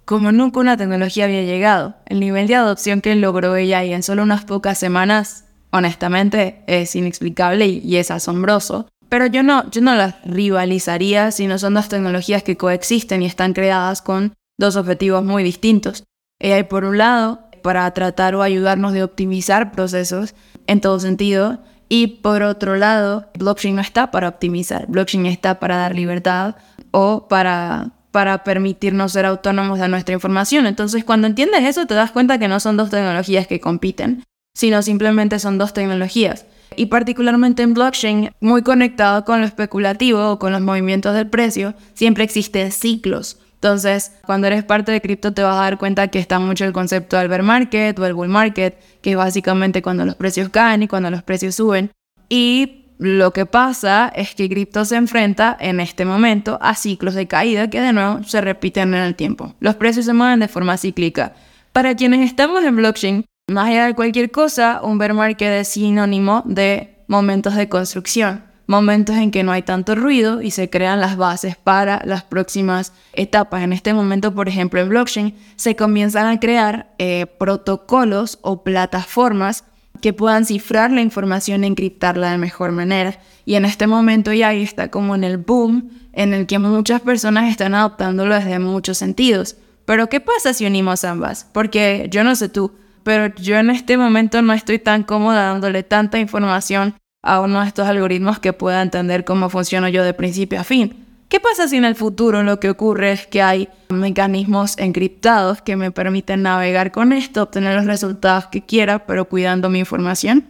[0.04, 1.96] como nunca una tecnología había llegado.
[2.06, 7.66] El nivel de adopción que logró AI en solo unas pocas semanas, honestamente, es inexplicable
[7.66, 8.86] y es asombroso.
[9.08, 13.54] Pero yo no, yo no las rivalizaría, sino son dos tecnologías que coexisten y están
[13.54, 16.04] creadas con dos objetivos muy distintos.
[16.40, 20.36] AI, por un lado, para tratar o ayudarnos de optimizar procesos
[20.70, 25.76] en todo sentido, y por otro lado, blockchain no está para optimizar, blockchain está para
[25.76, 26.54] dar libertad
[26.92, 30.66] o para, para permitirnos ser autónomos de nuestra información.
[30.66, 34.22] Entonces, cuando entiendes eso, te das cuenta que no son dos tecnologías que compiten,
[34.54, 40.38] sino simplemente son dos tecnologías y particularmente en blockchain, muy conectado con lo especulativo o
[40.38, 43.40] con los movimientos del precio, siempre existen ciclos.
[43.62, 46.72] Entonces, cuando eres parte de cripto te vas a dar cuenta que está mucho el
[46.72, 50.82] concepto del bear market o el bull market, que es básicamente cuando los precios caen
[50.82, 51.90] y cuando los precios suben.
[52.30, 57.28] Y lo que pasa es que cripto se enfrenta en este momento a ciclos de
[57.28, 59.54] caída que de nuevo se repiten en el tiempo.
[59.60, 61.34] Los precios se mueven de forma cíclica.
[61.72, 66.42] Para quienes estamos en blockchain, más allá de cualquier cosa, un bear market es sinónimo
[66.46, 71.16] de momentos de construcción, momentos en que no hay tanto ruido y se crean las
[71.16, 73.62] bases para las próximas etapas.
[73.62, 79.64] En este momento, por ejemplo, en blockchain se comienzan a crear eh, protocolos o plataformas
[80.00, 83.18] que puedan cifrar la información e encriptarla de mejor manera.
[83.44, 87.50] Y en este momento ya está como en el boom en el que muchas personas
[87.50, 89.56] están adoptándolo desde muchos sentidos.
[89.84, 91.44] Pero ¿qué pasa si unimos ambas?
[91.52, 95.82] Porque yo no sé tú, pero yo en este momento no estoy tan cómoda dándole
[95.82, 100.60] tanta información a uno de estos algoritmos que pueda entender cómo funciono yo de principio
[100.60, 101.06] a fin.
[101.28, 105.76] ¿Qué pasa si en el futuro lo que ocurre es que hay mecanismos encriptados que
[105.76, 110.44] me permiten navegar con esto, obtener los resultados que quiera, pero cuidando mi información?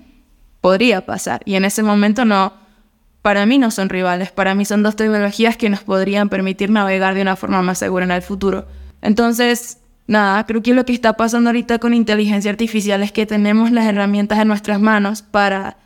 [0.62, 1.42] Podría pasar.
[1.44, 2.54] Y en ese momento no,
[3.20, 7.14] para mí no son rivales, para mí son dos tecnologías que nos podrían permitir navegar
[7.14, 8.66] de una forma más segura en el futuro.
[9.02, 13.70] Entonces, nada, creo que lo que está pasando ahorita con inteligencia artificial es que tenemos
[13.70, 15.76] las herramientas en nuestras manos para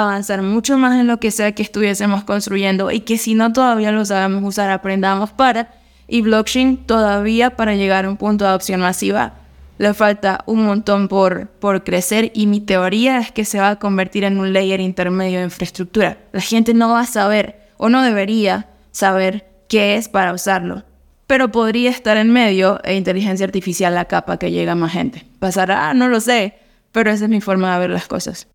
[0.00, 3.92] avanzar mucho más en lo que sea que estuviésemos construyendo y que si no todavía
[3.92, 5.72] lo sabemos usar, aprendamos para.
[6.06, 9.34] Y blockchain todavía para llegar a un punto de adopción masiva
[9.76, 13.78] le falta un montón por, por crecer y mi teoría es que se va a
[13.78, 16.18] convertir en un layer intermedio de infraestructura.
[16.32, 20.84] La gente no va a saber o no debería saber qué es para usarlo
[21.26, 25.24] pero podría estar en medio e inteligencia artificial la capa que llega a más gente.
[25.38, 26.54] pasará, no lo sé,
[26.92, 28.46] pero esa es mi forma de ver las cosas.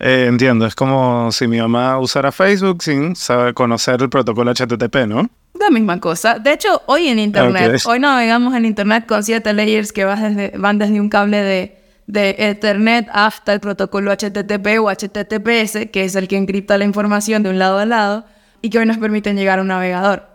[0.00, 5.06] Eh, entiendo, es como si mi mamá usara Facebook sin saber conocer el protocolo HTTP,
[5.06, 5.28] ¿no?
[5.58, 6.38] La misma cosa.
[6.38, 10.56] De hecho, hoy en Internet, hoy navegamos en Internet con siete layers que van desde,
[10.56, 16.14] van desde un cable de, de Ethernet hasta el protocolo HTTP o HTTPS, que es
[16.16, 18.24] el que encripta la información de un lado a lado
[18.62, 20.26] y que hoy nos permiten llegar a un navegador.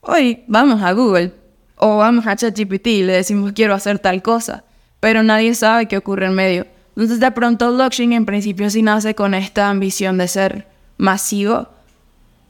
[0.00, 1.32] Hoy vamos a Google
[1.76, 4.64] o vamos a ChatGPT y le decimos quiero hacer tal cosa,
[5.00, 6.73] pero nadie sabe qué ocurre en medio.
[6.96, 11.68] Entonces de pronto blockchain en principio sí nace con esta ambición de ser masivo,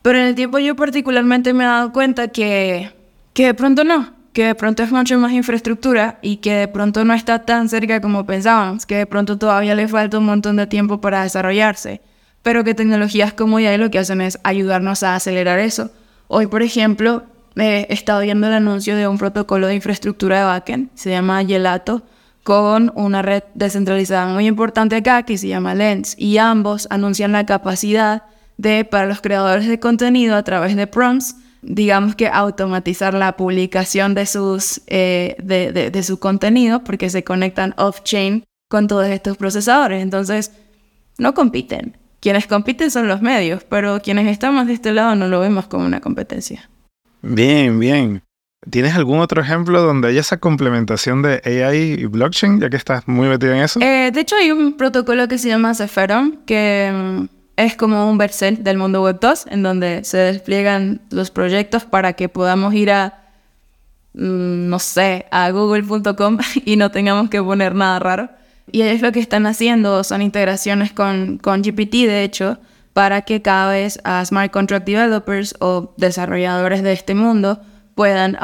[0.03, 2.93] pero en el tiempo yo particularmente me he dado cuenta que,
[3.33, 7.05] que de pronto no, que de pronto es mucho más infraestructura y que de pronto
[7.05, 10.67] no está tan cerca como pensábamos, que de pronto todavía le falta un montón de
[10.67, 12.03] tiempo para desarrollarse,
[12.43, 15.91] pero que tecnologías como ya lo que hacen es ayudarnos a acelerar eso.
[16.29, 17.23] Hoy, por ejemplo,
[17.57, 22.03] he estado viendo el anuncio de un protocolo de infraestructura de backend, se llama Gelato,
[22.45, 27.47] con una red descentralizada muy importante acá que se llama Lens y ambos anuncian la
[27.47, 28.23] capacidad
[28.59, 34.15] de para los creadores de contenido a través de prompts digamos que automatizar la publicación
[34.15, 40.03] de sus eh, de, de, su contenido porque se conectan off-chain con todos estos procesadores.
[40.03, 40.53] Entonces
[41.19, 41.97] no compiten.
[42.21, 45.87] Quienes compiten son los medios pero quienes estamos de este lado no lo vemos como
[45.87, 46.69] una competencia.
[47.23, 48.23] Bien bien
[48.71, 53.07] ¿Tienes algún otro ejemplo donde haya esa complementación de AI y blockchain, ya que estás
[53.07, 53.81] muy metido en eso?
[53.81, 57.25] Eh, de hecho, hay un protocolo que se llama Seferon, que mm,
[57.57, 62.15] es como un Vercel del mundo Web 2, en donde se despliegan los proyectos para
[62.15, 63.23] que podamos ir a,
[64.15, 68.31] mm, no sé, a google.com y no tengamos que poner nada raro.
[68.73, 72.59] Y es lo que están haciendo, son integraciones con, con GPT, de hecho,
[72.95, 77.61] para que cada vez a Smart Contract Developers o desarrolladores de este mundo
[77.95, 78.37] puedan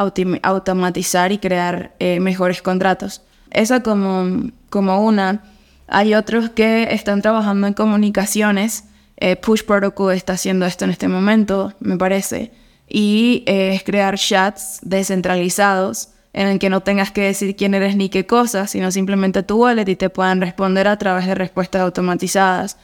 [0.43, 3.23] automatizar y crear eh, mejores contratos.
[3.51, 5.43] Esa como, como una.
[5.89, 8.85] Hay otros que están trabajando en comunicaciones.
[9.17, 12.53] Eh, Push Protocol está haciendo esto en este momento, me parece.
[12.89, 17.97] Y eh, es crear chats descentralizados en el que no tengas que decir quién eres
[17.97, 21.83] ni qué cosa, sino simplemente tu wallet y te puedan responder a través de respuestas
[21.83, 22.77] automatizadas.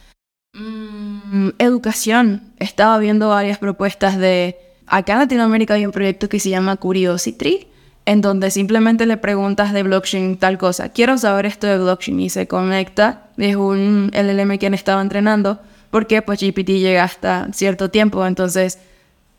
[0.53, 2.53] Mm, educación.
[2.59, 7.69] Estaba viendo varias propuestas de acá en Latinoamérica hay un proyecto que se llama Curiosity,
[8.05, 10.91] en donde simplemente le preguntas de blockchain tal cosa.
[10.91, 13.29] Quiero saber esto de blockchain y se conecta.
[13.37, 18.79] Es un LLM que han estado entrenando porque pues GPT llega hasta cierto tiempo, entonces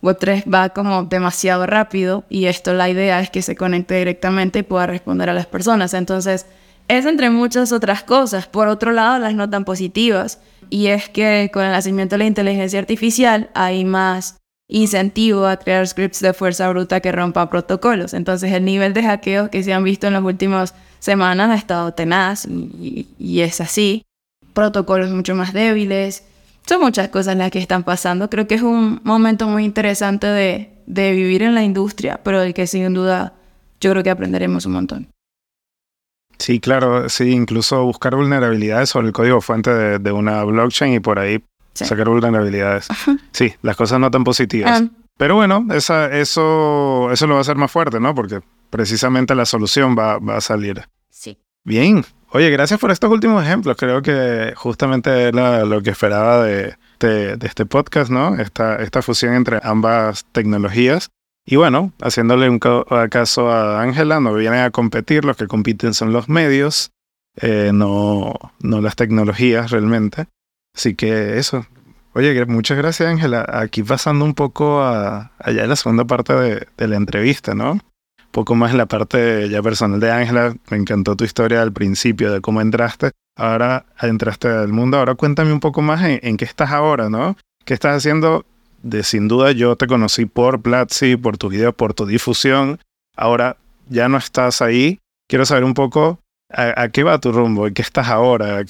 [0.01, 4.63] Web3 va como demasiado rápido y esto la idea es que se conecte directamente y
[4.63, 5.93] pueda responder a las personas.
[5.93, 6.45] Entonces
[6.88, 8.47] es entre muchas otras cosas.
[8.47, 10.39] Por otro lado, las no tan positivas.
[10.69, 15.88] Y es que con el nacimiento de la inteligencia artificial hay más incentivo a crear
[15.88, 18.13] scripts de fuerza bruta que rompa protocolos.
[18.13, 21.93] Entonces el nivel de hackeo que se han visto en las últimas semanas ha estado
[21.93, 23.08] tenaz y,
[23.39, 24.03] es así.
[24.53, 26.23] Protocolos mucho más débiles.
[26.65, 28.30] Son muchas cosas las que están pasando.
[28.30, 32.67] Creo que es un momento muy interesante de, vivir en la industria, pero del que
[32.67, 33.34] sin duda
[33.80, 35.08] yo creo que aprenderemos un montón.
[36.39, 41.19] Sí, claro, sí, incluso buscar vulnerabilidades sobre el código fuente de una blockchain y por
[41.19, 41.41] ahí
[41.86, 42.88] sacar vulnerabilidades.
[43.32, 44.82] Sí, las cosas no tan positivas.
[44.82, 44.90] Ah.
[45.18, 48.13] Pero bueno, esa, eso, eso lo va a hacer más fuerte, ¿no?
[48.13, 50.88] Porque precisamente la solución va, va a salir.
[51.10, 51.38] Sí.
[51.63, 52.06] Bien.
[52.32, 53.78] Oye, gracias por estos últimos ejemplos.
[53.78, 58.36] Creo que justamente era lo que esperaba de, de, este podcast, ¿no?
[58.36, 61.10] Esta, esta fusión entre ambas tecnologías.
[61.46, 66.12] Y bueno, haciéndole un caso a Ángela, no vienen a competir, los que compiten son
[66.12, 66.92] los medios,
[67.38, 70.28] eh, no, no las tecnologías realmente.
[70.78, 71.66] Así que eso.
[72.13, 73.46] Oye, muchas gracias Ángela.
[73.52, 77.74] Aquí pasando un poco a, allá en la segunda parte de, la entrevista, ¿no?
[77.74, 77.82] Un
[78.32, 80.56] poco más en la parte ya personal de Ángela.
[80.70, 83.10] Me encantó tu historia al principio de cómo entraste.
[83.36, 84.98] Ahora entraste al mundo.
[84.98, 87.36] Ahora cuéntame un poco más en, qué estás ahora, ¿no?
[87.66, 88.46] ¿Qué estás haciendo?
[88.84, 92.80] De sin duda yo te conocí por Platzi, por tu video, por tu difusión.
[93.16, 93.58] Ahora
[93.90, 95.00] ya no estás ahí.
[95.28, 96.20] Quiero saber un poco
[96.52, 98.63] a, a qué va tu rumbo, en qué estás ahora,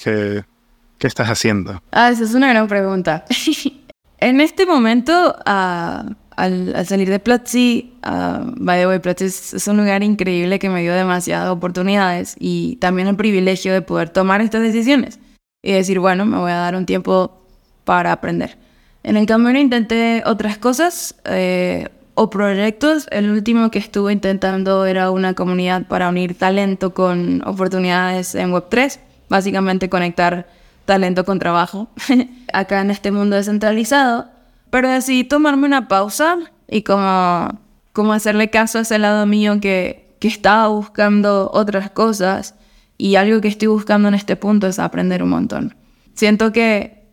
[0.98, 1.80] ¿Qué estás haciendo?
[1.92, 3.24] Ah, esa es una gran pregunta.
[4.18, 6.04] en este momento, ah,
[6.36, 10.82] al, salir de Platzi, uh, by the way, Platzi es, un lugar increíble que me
[10.82, 15.20] dio demasiadas oportunidades y también el privilegio de poder tomar estas decisiones
[15.62, 17.46] y decir, bueno, me voy a dar un tiempo
[17.84, 18.56] para aprender.
[19.02, 23.06] En el camino intenté otras cosas eh, o proyectos.
[23.10, 28.98] El último que estuve intentando era una comunidad para unir talento con oportunidades en Web3.
[29.28, 30.46] Básicamente conectar
[30.88, 31.90] talento con trabajo
[32.52, 34.26] acá en este mundo descentralizado,
[34.70, 37.60] pero decidí tomarme una pausa y como,
[37.92, 42.54] como hacerle caso a ese lado mío que, que estaba buscando otras cosas
[42.96, 45.76] Y algo que estoy buscando en este punto es aprender un montón.
[46.14, 47.04] Siento que,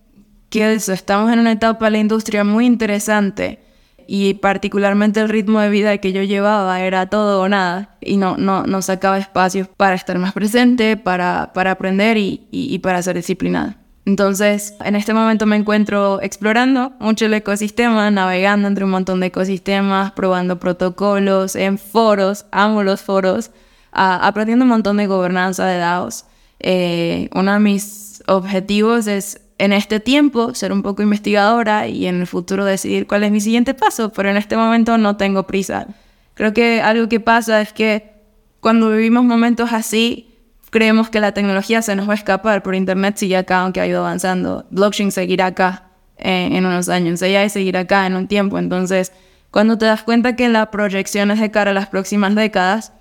[0.49, 3.59] que eso, estamos en una etapa de la industria muy interesante
[4.07, 8.37] y particularmente el ritmo de vida que yo llevaba era todo o nada y no,
[8.37, 13.15] no, no sacaba espacios para estar más presente, para, para aprender y, y, para ser
[13.15, 13.77] disciplinada.
[14.05, 19.27] Entonces, en este momento me encuentro explorando mucho el ecosistema, navegando entre un montón de
[19.27, 23.49] ecosistemas, probando protocolos en foros, amo los foros,
[23.91, 26.25] aprendiendo un montón de gobernanza de DAOs.
[26.59, 32.19] Eh, uno de mis objetivos es en este tiempo ser un poco investigadora y en
[32.19, 35.87] el futuro decidir cuál es mi siguiente paso, pero en este momento no tengo prisa.
[36.33, 38.13] Creo que algo que pasa es que
[38.59, 40.35] cuando vivimos momentos así,
[40.71, 43.87] creemos que la tecnología se nos va a escapar, pero Internet sigue acá aunque ha
[43.87, 44.65] ido avanzando.
[44.71, 45.83] Blockchain seguirá acá
[46.17, 48.59] eh, en unos años, AI seguirá acá en un tiempo.
[48.59, 49.13] Entonces,
[49.51, 52.91] cuando te das cuenta que la proyección es de cara a las próximas décadas,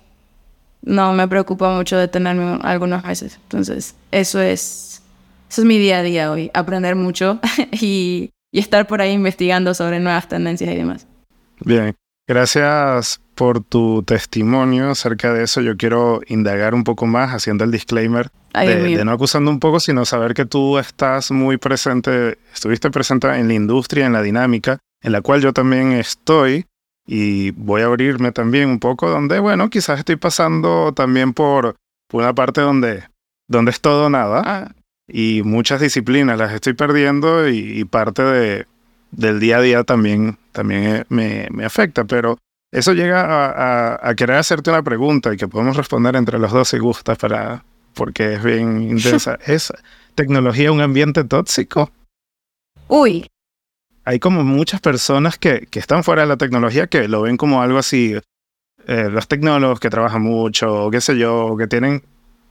[0.83, 3.39] no me preocupa mucho detenerme algunos meses.
[3.43, 4.61] Entonces, eso es
[5.49, 7.39] eso es mi día a día hoy, aprender mucho
[7.71, 11.07] y, estar por ahí investigando sobre nuevas tendencias y demás.
[11.59, 11.93] Bien,
[12.25, 15.59] gracias por tu testimonio acerca de eso.
[15.59, 20.05] Yo quiero indagar un poco más haciendo el disclaimer de, no acusando un poco, sino
[20.05, 25.11] saber que tú estás muy presente, estuviste presente en la industria, en la dinámica, en
[25.11, 26.65] la cual yo también estoy
[27.05, 31.75] y voy a abrirme también un poco donde, bueno, quizás estoy pasando también por,
[32.13, 33.03] una parte donde,
[33.49, 34.41] donde es todo nada.
[34.45, 34.71] Ah
[35.07, 38.67] y muchas disciplinas las estoy perdiendo y, parte de,
[39.11, 42.37] del día a día también, también me, me afecta, pero
[42.75, 46.77] eso llega a, querer hacerte una pregunta y que podemos responder entre los dos si
[46.77, 47.63] gustas para,
[47.93, 49.39] porque es bien intensa.
[49.45, 49.71] ¿Es
[50.13, 51.89] tecnología un ambiente tóxico?
[52.89, 53.27] Uy.
[54.03, 57.61] Hay como muchas personas que, que están fuera de la tecnología que lo ven como
[57.61, 58.15] algo así,
[58.87, 62.03] eh, los tecnólogos que trabajan mucho, o qué sé yo, que tienen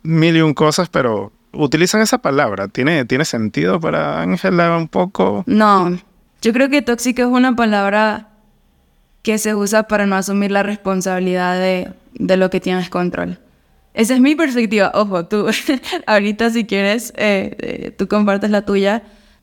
[0.02, 2.68] mil y un cosas, pero utilizan esa palabra.
[2.68, 5.44] ¿Tiene, ¿Tiene sentido para Ángela un poco?
[5.46, 5.98] No,
[6.42, 8.28] yo creo que tóxico es una palabra
[9.22, 13.38] que se usa para no asumir la responsabilidad de, de lo que tienes control.
[13.94, 14.90] Esa es mi perspectiva.
[14.94, 15.46] Ojo, tú
[16.06, 19.02] ahorita si quieres, eh, eh, tú compartes la tuya.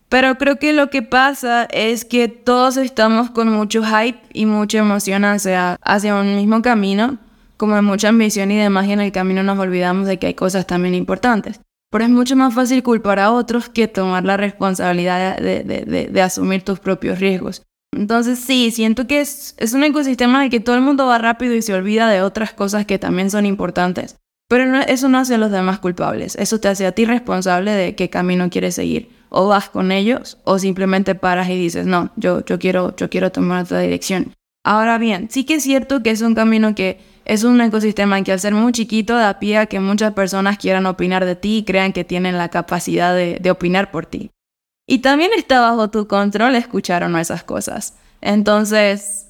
[0.10, 4.80] Pero creo que lo que pasa es que todos estamos con mucho hype y mucha
[4.80, 7.18] emoción hacia, hacia un mismo camino,
[7.56, 10.68] como mucha ambición y demás, y en el camino nos olvidamos de que hay cosas
[10.68, 11.62] también importantes.
[11.92, 16.80] Pero es mucho más fácil culpar a otros que tomar la responsabilidad de, asumir tus
[16.80, 17.64] propios riesgos.
[17.94, 21.54] Entonces sí, siento que es, un ecosistema en el que todo el mundo va rápido
[21.54, 24.16] y se olvida de otras cosas que también son importantes.
[24.48, 27.96] Pero eso no hace a los demás culpables, eso te hace a ti responsable de
[27.96, 29.10] qué camino quieres seguir.
[29.30, 33.64] O vas con ellos o simplemente paras y dices, no, yo, quiero, yo quiero tomar
[33.64, 34.34] otra dirección.
[34.64, 37.00] Ahora bien, sí que es cierto que es un camino que
[37.32, 40.86] es un ecosistema que al ser muy chiquito da pie a que muchas personas quieran
[40.86, 44.32] opinar de ti y crean que tienen la capacidad de, opinar por ti.
[44.86, 47.94] Y también está bajo tu control escuchar o no esas cosas.
[48.20, 49.28] Entonces,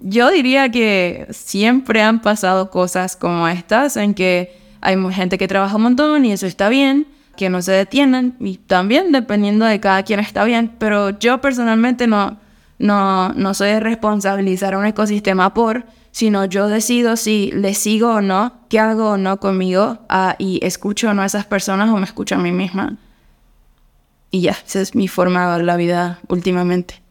[0.00, 5.76] yo diría que siempre han pasado cosas como estas en que hay gente que trabaja
[5.76, 10.02] un montón y eso está bien, que no se detienen y también dependiendo de cada
[10.02, 12.40] quien está bien, pero yo personalmente no,
[12.80, 18.66] no, no soy de un ecosistema por sino yo decido si le sigo o no,
[18.68, 22.04] qué hago o no conmigo, ah, y escucho o no a esas personas o me
[22.04, 22.96] escucho a mí misma.
[24.30, 27.02] Y ya, esa es mi forma de ver la vida últimamente.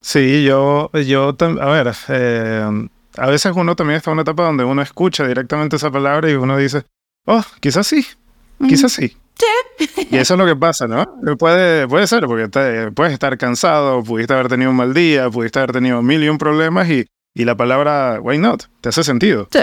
[0.00, 4.64] Sí, yo, yo, a ver, eh, a veces uno también está en una etapa donde
[4.64, 6.84] uno escucha directamente esa palabra y uno dice,
[7.26, 8.06] oh, quizás sí,
[8.68, 9.16] quizás sí.
[9.78, 10.08] Sí.
[10.10, 11.06] Y eso es lo que pasa, ¿no?
[11.38, 12.48] Puede, puede ser, porque
[12.92, 16.38] puedes estar cansado, pudiste haber tenido un mal día, pudiste haber tenido mil y un
[16.38, 17.06] problemas y
[17.38, 19.48] y la palabra why not te hace sentido.
[19.52, 19.60] Sí.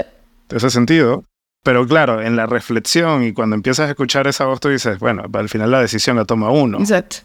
[0.48, 1.24] Te hace sentido.
[1.62, 5.24] Pero claro, en la reflexión y cuando empiezas a escuchar esa voz, tú dices, bueno,
[5.30, 6.78] al final la decisión la toma uno.
[6.78, 7.18] Exacto.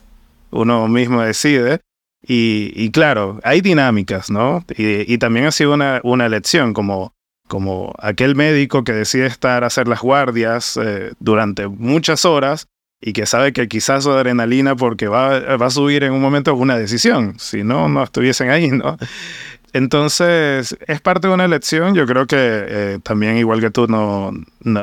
[0.51, 1.79] Uno mismo decide.
[2.23, 4.63] Y, claro, hay dinámicas, ¿no?
[4.77, 7.13] Y, también ha sido una, una elección, como,
[7.47, 12.67] como aquel médico que decide estar a hacer las guardias eh, durante muchas horas
[12.99, 16.53] y que sabe que quizás su adrenalina porque va, va a subir en un momento
[16.53, 17.39] es una decisión.
[17.39, 18.97] Si no, no estuviesen ahí, ¿no?
[19.73, 21.95] Entonces, es parte de una elección.
[21.95, 24.33] Yo creo que eh, también, igual que tú, no,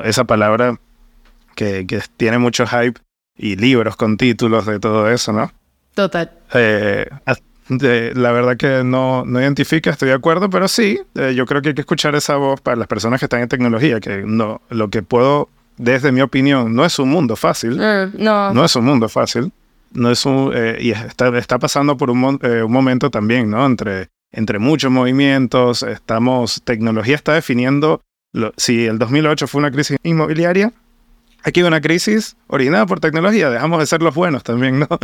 [0.04, 0.78] esa palabra
[1.54, 1.84] que,
[2.16, 2.98] tiene mucho hype
[3.36, 5.52] y libros con títulos de todo eso, ¿no?
[5.94, 6.30] Total.
[6.54, 7.06] Eh,
[7.68, 11.68] la verdad que no, no identifica, estoy de acuerdo, pero sí, eh, yo creo que
[11.68, 14.88] hay que escuchar esa voz para las personas que están en tecnología, que no, lo
[14.88, 17.76] que puedo, desde mi opinión, no es un mundo fácil.
[17.76, 18.54] Mm, no.
[18.54, 19.52] No es un mundo fácil.
[19.92, 23.64] No es un, y está, está pasando por un, un momento también, ¿no?
[23.64, 28.02] Entre entre muchos movimientos, estamos, tecnología está definiendo,
[28.56, 30.72] si el 2008 fue una crisis inmobiliaria,
[31.42, 34.88] aquí hay una crisis originada por tecnología, dejamos de ser los buenos también, ¿no?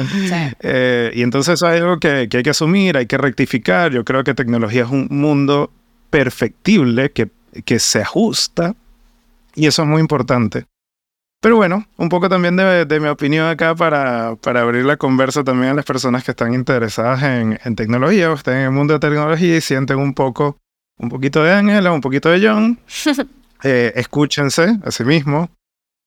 [0.61, 3.93] Eh, y entonces es algo que, que, hay que asumir, hay que rectificar.
[3.93, 5.71] Yo creo que tecnología es un mundo
[6.11, 7.31] perfectible que,
[7.65, 8.75] que se ajusta
[9.55, 10.65] y eso es muy importante.
[11.45, 15.45] Pero bueno, un poco también de, de mi opinión acá para, para, abrir la conversa
[15.45, 18.95] también a las personas que están interesadas en, en tecnología o están en el mundo
[18.95, 20.57] de tecnología y sienten un poco,
[20.97, 22.79] un poquito de Ángela, un poquito de John.
[23.63, 25.49] Eh, escúchense a sí mismos.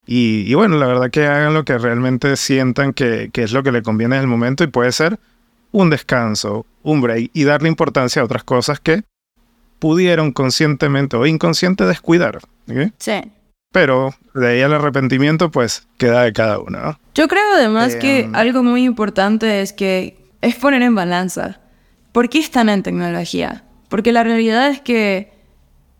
[0.07, 3.63] Y, y, bueno, la verdad que hagan lo que realmente sientan que, que es lo
[3.63, 5.19] que le conviene en el momento y puede ser
[5.71, 9.03] un descanso, un break y darle importancia a otras cosas que
[9.79, 12.39] pudieron conscientemente o inconsciente descuidar.
[12.97, 13.31] Sí.
[13.77, 16.99] Pero de ahí al arrepentimiento, pues queda de cada uno.
[17.13, 21.59] Yo creo además que em, algo muy importante es que es poner en balanza.
[22.11, 23.65] ¿Por qué están en tecnología?
[23.87, 25.31] Porque la realidad es que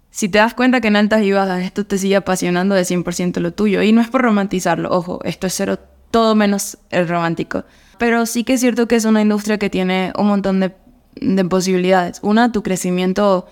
[0.10, 3.40] si te das cuenta que en altas y bajas esto te sigue apasionando de 100%
[3.42, 5.78] lo tuyo, y no es por romantizarlo, ojo, esto es cero,
[6.10, 7.64] todo menos el romántico.
[8.00, 10.74] Pero sí que es cierto que es una industria que tiene un montón de,
[11.14, 12.22] de posibilidades.
[12.24, 13.46] Una, tu crecimiento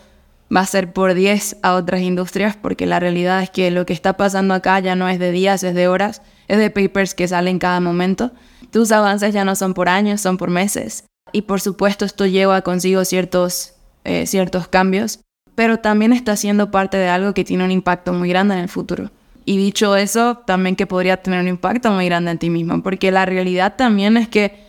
[0.54, 3.94] va a ser por 10 a otras industrias, porque la realidad es que lo que
[3.94, 7.28] está pasando acá ya no es de días, es de horas, es de papers que
[7.28, 8.32] salen cada momento.
[8.72, 11.06] Tus avances ya no son por años, son por meses.
[11.32, 13.74] Y por supuesto esto lleva consigo ciertos,
[14.04, 15.20] eh, ciertos cambios,
[15.56, 18.70] pero también está siendo parte de algo que tiene un impacto muy grande en el
[18.70, 19.12] futuro.
[19.46, 23.12] Y dicho eso, también que podría tener un impacto muy grande en ti mismo, porque
[23.12, 24.66] la realidad también es que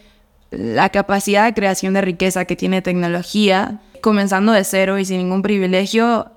[0.51, 5.43] la capacidad de creación de riqueza que tiene tecnología comenzando de cero y sin ningún
[5.43, 6.31] privilegio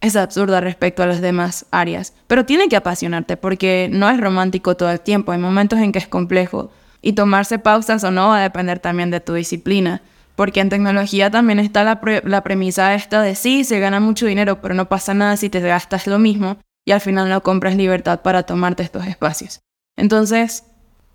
[0.00, 2.12] es absurda respecto a las demás áreas.
[2.26, 5.32] Pero tiene que apasionarte porque no es romántico todo el tiempo.
[5.32, 6.70] Hay momentos en que es complejo.
[7.02, 10.02] Y tomarse pausas o no va a depender también de tu disciplina.
[10.34, 14.60] Porque en tecnología también está la, la premisa esta de sí, se gana mucho dinero,
[14.60, 18.20] pero no pasa nada si te gastas lo mismo y al final no compras libertad
[18.20, 19.60] para tomarte estos espacios.
[19.96, 20.64] Entonces,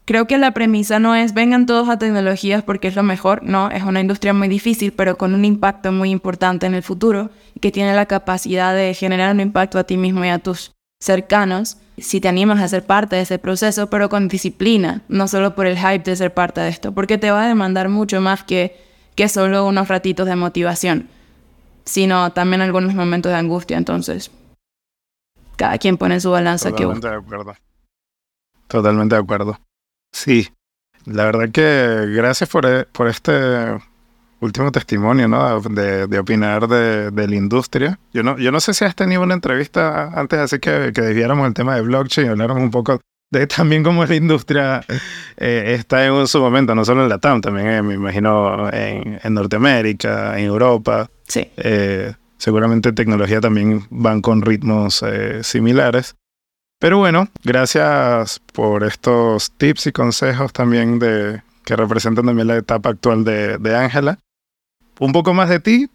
[0.06, 3.70] Creo que la premisa no es vengan todos a tecnologías porque es lo mejor, no,
[3.70, 7.60] es una industria muy difícil, pero con un impacto muy importante en el futuro y
[7.60, 11.78] que tiene la capacidad de generar un impacto a ti mismo y a tus cercanos
[11.98, 15.68] si te animas a ser parte de ese proceso, pero con disciplina, no solo por
[15.68, 18.80] el hype de ser parte de esto, porque te va a demandar mucho más que,
[19.16, 21.10] que solo unos ratitos de motivación,
[21.86, 24.32] sino también algunos momentos de angustia, entonces
[25.58, 27.54] cada quien pone su balanza Totalmente de acuerdo.
[28.68, 29.60] Totalmente de acuerdo.
[30.12, 30.50] Sí,
[31.06, 33.32] la verdad que gracias por, eh, por este
[34.42, 35.62] último testimonio, ¿no?
[35.62, 38.00] De, de opinar de, de, la industria.
[38.14, 41.48] Yo no, yo no sé si has tenido una entrevista antes, así que, que desviáramos
[41.48, 43.00] el tema de blockchain y habláramos un poco
[43.32, 44.84] de también cómo la industria
[45.38, 49.20] eh, está en su momento, no solo en la TAM, también eh, me imagino en,
[49.24, 51.10] en, Norteamérica, en Europa.
[51.28, 51.50] Sí.
[51.56, 56.16] Eh, seguramente tecnología también van con ritmos eh, similares.
[56.82, 62.90] Pero bueno, gracias por estos tips y consejos también de que representan también la etapa
[62.90, 64.18] actual de Ángela.
[65.02, 65.90] Un poco más de ti.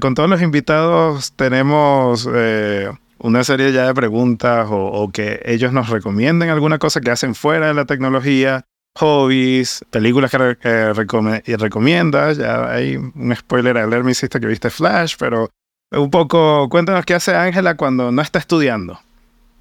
[0.00, 5.88] Con todos los invitados tenemos eh, una serie ya de preguntas o, que ellos nos
[5.88, 8.66] recomienden alguna cosa que hacen fuera de la tecnología,
[8.98, 12.36] hobbies, películas que, re que recom recomiendas.
[12.36, 15.48] Ya hay un spoiler alert, me hiciste que viste Flash, pero
[15.92, 19.00] un poco cuéntanos qué hace Ángela cuando no está estudiando.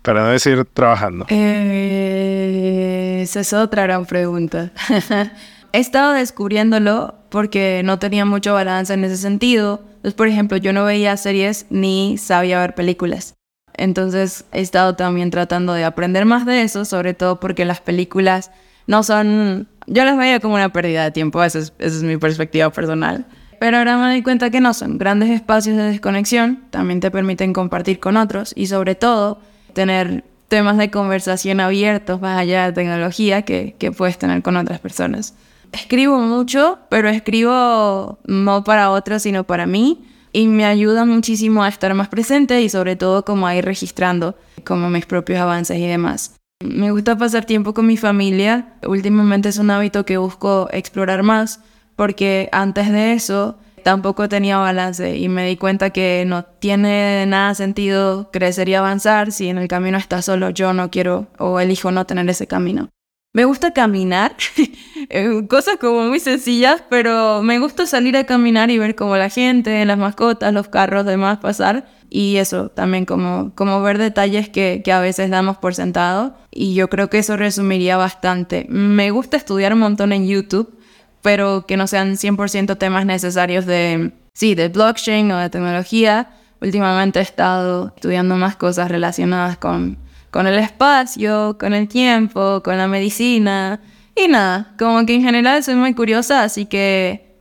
[0.02, 1.26] Para no decir trabajando.
[1.30, 4.72] Eh, esa es otra gran pregunta.
[5.72, 9.82] He estado descubriéndolo porque no tenía mucho balance en ese sentido.
[10.16, 13.36] Por ejemplo, yo no veía series ni sabía ver películas.
[13.76, 18.52] Entonces he estado también tratando de aprender más de eso, sobre todo porque las películas
[18.88, 19.68] no son...
[19.86, 23.26] Yo las veía como una pérdida de tiempo, esa es, esa es mi perspectiva personal.
[23.60, 27.54] Pero ahora me doy cuenta que no son grandes espacios de desconexión, también te permiten
[27.54, 29.40] compartir con otros y sobre todo
[29.80, 34.82] tener temas de conversación abiertos más allá de tecnología que, que puedes tener con otras
[34.82, 35.36] personas.
[35.72, 40.06] Escribo mucho, pero escribo no para otros, sino para mí.
[40.34, 44.36] Y me ayuda muchísimo a estar más presente y sobre todo como a ir registrando
[44.66, 46.36] como mis propios avances y demás.
[46.62, 48.74] Me gusta pasar tiempo con mi familia.
[48.86, 51.62] Últimamente es un hábito que busco explorar más
[51.96, 53.58] porque antes de eso
[53.90, 59.32] tampoco tenía balance y me di cuenta que no tiene nada sentido crecer y avanzar
[59.32, 62.90] si en el camino está solo yo no quiero o elijo no tener ese camino.
[63.34, 64.36] Me gusta caminar,
[65.10, 69.30] eh, cosas como muy sencillas, pero me gusta salir a caminar y ver como la
[69.30, 71.88] gente, las mascotas, los carros, demás pasar.
[72.12, 76.36] Y eso, también como, como ver detalles que, que a veces damos por sentado.
[76.52, 78.68] Y yo creo que eso resumiría bastante.
[78.70, 80.79] Me gusta estudiar un montón en YouTube
[81.22, 86.32] pero que no sean 100% temas necesarios de, sí, de blockchain o de tecnología.
[86.62, 89.98] Últimamente he estado estudiando más cosas relacionadas con,
[90.32, 93.80] con el espacio, con el tiempo, con la medicina.
[94.16, 97.36] Y nada, como que en general soy muy curiosa, así que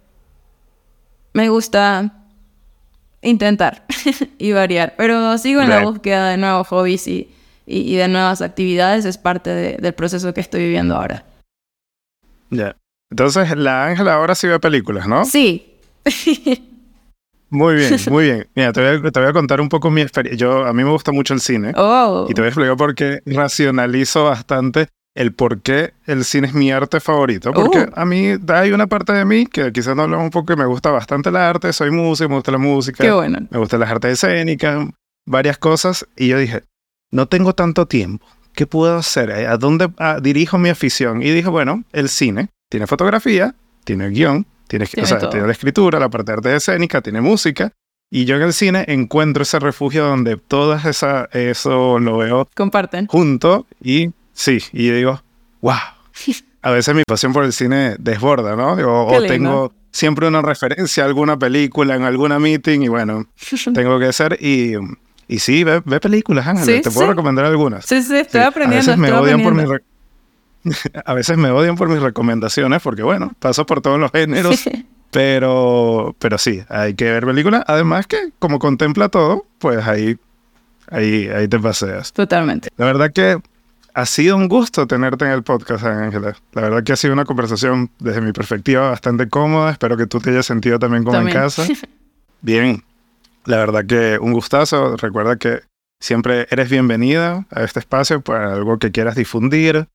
[1.32, 2.12] me gusta
[3.22, 3.84] intentar
[4.38, 4.94] y variar.
[4.96, 7.30] Pero sigo en la búsqueda de nuevos hobbies y,
[7.66, 9.04] y, de nuevas actividades.
[9.04, 11.24] Es parte del proceso que estoy viviendo ahora.
[12.50, 12.76] Ya.
[13.10, 15.24] Entonces, la Ángela ahora sí ve películas, ¿no?
[15.24, 15.74] Sí.
[17.50, 18.46] Muy bien, muy bien.
[18.54, 20.36] Mira, te voy, a, te voy a contar un poco mi experiencia.
[20.38, 21.72] Yo, a mí me gusta mucho el cine.
[21.76, 22.26] Oh.
[22.28, 26.52] Y te voy a explicar por qué racionalizo bastante el por qué el cine es
[26.52, 27.52] mi arte favorito.
[27.54, 27.90] Porque Uh.
[27.94, 30.66] a mí hay una parte de mí que quizás no hablamos un poco que me
[30.66, 31.72] gusta bastante el arte.
[31.72, 33.02] Soy músico, me gusta la música.
[33.02, 33.38] Qué bueno.
[33.50, 34.86] Me gustan las artes escénicas,
[35.26, 36.06] varias cosas.
[36.18, 36.64] Y yo dije,
[37.10, 38.26] no tengo tanto tiempo.
[38.52, 39.30] ¿Qué puedo hacer?
[39.32, 39.88] ¿A dónde
[40.20, 41.22] dirijo mi afición?
[41.22, 43.54] Y dije, bueno, el cine tiene fotografía,
[43.84, 45.30] tiene guion, tiene, o Tiene sea, todo.
[45.30, 47.72] tiene la escritura, la parte de arte escénica, tiene música.
[48.10, 53.06] Y yo en el cine encuentro ese refugio donde todas esa, eso lo veo Comparten.
[53.06, 55.22] junto y sí, y digo,
[55.60, 55.74] wow.
[56.62, 58.72] A veces mi pasión por el cine desborda, ¿no?
[58.72, 63.26] O, o tengo siempre una referencia a alguna película en alguna meeting y bueno,
[63.74, 64.74] tengo que hacer y,
[65.28, 67.10] y sí, ve, ve películas, Ángel, Sí, te puedo sí.
[67.10, 67.84] recomendar algunas.
[67.86, 68.90] Sí, sí, estoy Sí, aprendiendo.
[68.92, 69.84] A veces me estoy odian por re-
[71.04, 74.64] a veces me odian por mis recomendaciones porque bueno, paso por todos los géneros,
[75.10, 80.18] pero pero sí, hay que ver películas, además que como contempla todo, pues ahí
[80.90, 82.12] ahí ahí te paseas.
[82.12, 82.68] Totalmente.
[82.76, 83.38] La verdad que
[83.98, 86.36] ha sido un gusto tenerte en el podcast, Ángela.
[86.52, 89.72] La verdad que ha sido una conversación desde mi perspectiva bastante cómoda.
[89.72, 91.36] Espero que tú te hayas sentido también como También.
[91.36, 91.66] en casa.
[92.40, 92.84] Bien,
[93.44, 94.96] la verdad que un gustazo.
[94.96, 95.62] Recuerda que
[96.00, 99.88] siempre eres bienvenida a este espacio para algo que quieras difundir.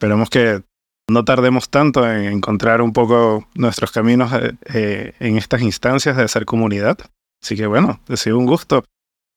[0.00, 0.62] Esperemos que
[1.10, 6.22] no tardemos tanto en encontrar un poco nuestros caminos eh, eh, en estas instancias de
[6.22, 6.96] hacer comunidad.
[7.42, 8.82] Así que bueno, ha sido un gusto.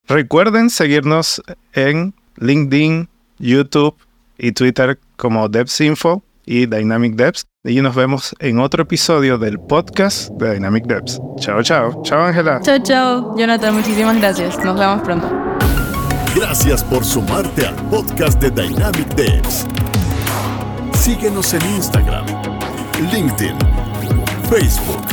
[0.08, 1.42] Recuerden seguirnos
[1.74, 3.94] en LinkedIn, YouTube
[4.38, 7.44] y Twitter como DevsInfo y Dynamic Devs.
[7.62, 11.20] Y nos vemos en otro episodio del podcast de Dynamic Devs.
[11.40, 12.02] Chao, chao.
[12.04, 12.60] Chao, Ángela.
[12.62, 13.36] Chao, chao.
[13.36, 14.64] Jonathan, muchísimas gracias.
[14.64, 15.30] Nos vemos pronto.
[16.34, 19.66] Gracias por sumarte al podcast de Dynamic Devs.
[21.04, 22.24] Síguenos en Instagram,
[23.12, 23.58] LinkedIn,
[24.48, 25.04] Facebook,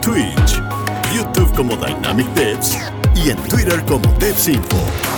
[0.00, 0.60] Twitch,
[1.14, 2.76] YouTube como Dynamic Devs
[3.14, 5.13] y en Twitter como DevsInfo.